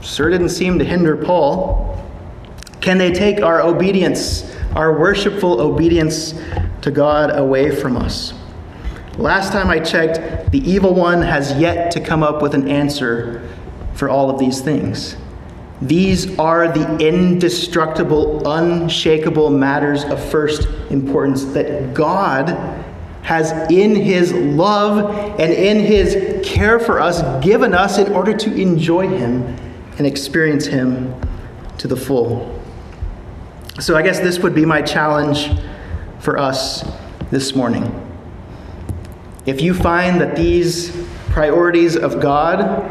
Sure 0.00 0.30
didn't 0.30 0.50
seem 0.50 0.78
to 0.78 0.84
hinder 0.84 1.16
Paul. 1.16 2.00
Can 2.80 2.98
they 2.98 3.12
take 3.12 3.42
our 3.42 3.60
obedience, 3.62 4.54
our 4.76 4.96
worshipful 4.96 5.60
obedience 5.60 6.34
to 6.82 6.92
God 6.92 7.36
away 7.36 7.74
from 7.74 7.96
us? 7.96 8.32
Last 9.18 9.50
time 9.50 9.70
I 9.70 9.80
checked, 9.80 10.50
the 10.52 10.58
evil 10.58 10.94
one 10.94 11.22
has 11.22 11.58
yet 11.58 11.90
to 11.92 12.00
come 12.00 12.22
up 12.22 12.42
with 12.42 12.54
an 12.54 12.68
answer 12.68 13.48
for 13.94 14.10
all 14.10 14.28
of 14.28 14.38
these 14.38 14.60
things. 14.60 15.16
These 15.80 16.38
are 16.38 16.68
the 16.68 16.98
indestructible, 16.98 18.46
unshakable 18.46 19.50
matters 19.50 20.04
of 20.04 20.22
first 20.22 20.68
importance 20.90 21.44
that 21.46 21.94
God 21.94 22.48
has, 23.22 23.52
in 23.70 23.94
His 23.96 24.32
love 24.32 25.40
and 25.40 25.52
in 25.52 25.80
His 25.80 26.46
care 26.46 26.78
for 26.78 27.00
us, 27.00 27.22
given 27.44 27.74
us 27.74 27.98
in 27.98 28.12
order 28.12 28.36
to 28.36 28.54
enjoy 28.54 29.08
Him 29.08 29.42
and 29.98 30.06
experience 30.06 30.66
Him 30.66 31.14
to 31.78 31.88
the 31.88 31.96
full. 31.96 32.62
So, 33.80 33.96
I 33.96 34.02
guess 34.02 34.20
this 34.20 34.38
would 34.38 34.54
be 34.54 34.64
my 34.64 34.80
challenge 34.80 35.50
for 36.20 36.38
us 36.38 36.88
this 37.30 37.54
morning. 37.54 38.05
If 39.46 39.60
you 39.60 39.74
find 39.74 40.20
that 40.20 40.34
these 40.34 40.90
priorities 41.28 41.96
of 41.96 42.20
God 42.20 42.90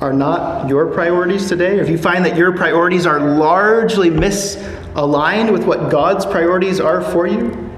are 0.00 0.12
not 0.12 0.68
your 0.68 0.92
priorities 0.92 1.48
today, 1.48 1.80
if 1.80 1.88
you 1.88 1.98
find 1.98 2.24
that 2.24 2.36
your 2.36 2.56
priorities 2.56 3.04
are 3.04 3.18
largely 3.18 4.08
misaligned 4.08 5.52
with 5.52 5.64
what 5.64 5.90
God's 5.90 6.24
priorities 6.24 6.78
are 6.78 7.02
for 7.02 7.26
you, 7.26 7.68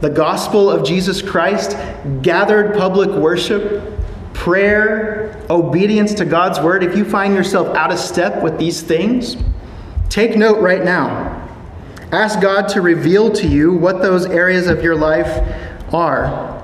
the 0.00 0.10
gospel 0.10 0.70
of 0.70 0.86
Jesus 0.86 1.20
Christ, 1.20 1.76
gathered 2.22 2.76
public 2.76 3.10
worship, 3.10 3.98
prayer, 4.32 5.44
obedience 5.50 6.14
to 6.14 6.24
God's 6.24 6.60
word, 6.60 6.84
if 6.84 6.96
you 6.96 7.04
find 7.04 7.34
yourself 7.34 7.76
out 7.76 7.90
of 7.90 7.98
step 7.98 8.44
with 8.44 8.60
these 8.60 8.80
things, 8.80 9.36
take 10.08 10.36
note 10.36 10.60
right 10.60 10.84
now. 10.84 11.48
Ask 12.12 12.40
God 12.40 12.68
to 12.68 12.80
reveal 12.80 13.32
to 13.32 13.48
you 13.48 13.72
what 13.72 14.02
those 14.02 14.24
areas 14.26 14.68
of 14.68 14.84
your 14.84 14.94
life 14.94 15.92
are 15.92 16.57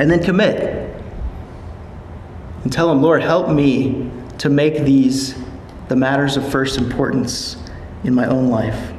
and 0.00 0.10
then 0.10 0.22
commit. 0.24 0.96
And 2.64 2.72
tell 2.72 2.90
Him, 2.90 3.02
Lord, 3.02 3.22
help 3.22 3.50
me 3.50 4.10
to 4.38 4.48
make 4.48 4.82
these 4.84 5.34
the 5.88 5.96
matters 5.96 6.36
of 6.36 6.50
first 6.50 6.78
importance 6.78 7.56
in 8.02 8.14
my 8.14 8.26
own 8.26 8.48
life. 8.48 8.94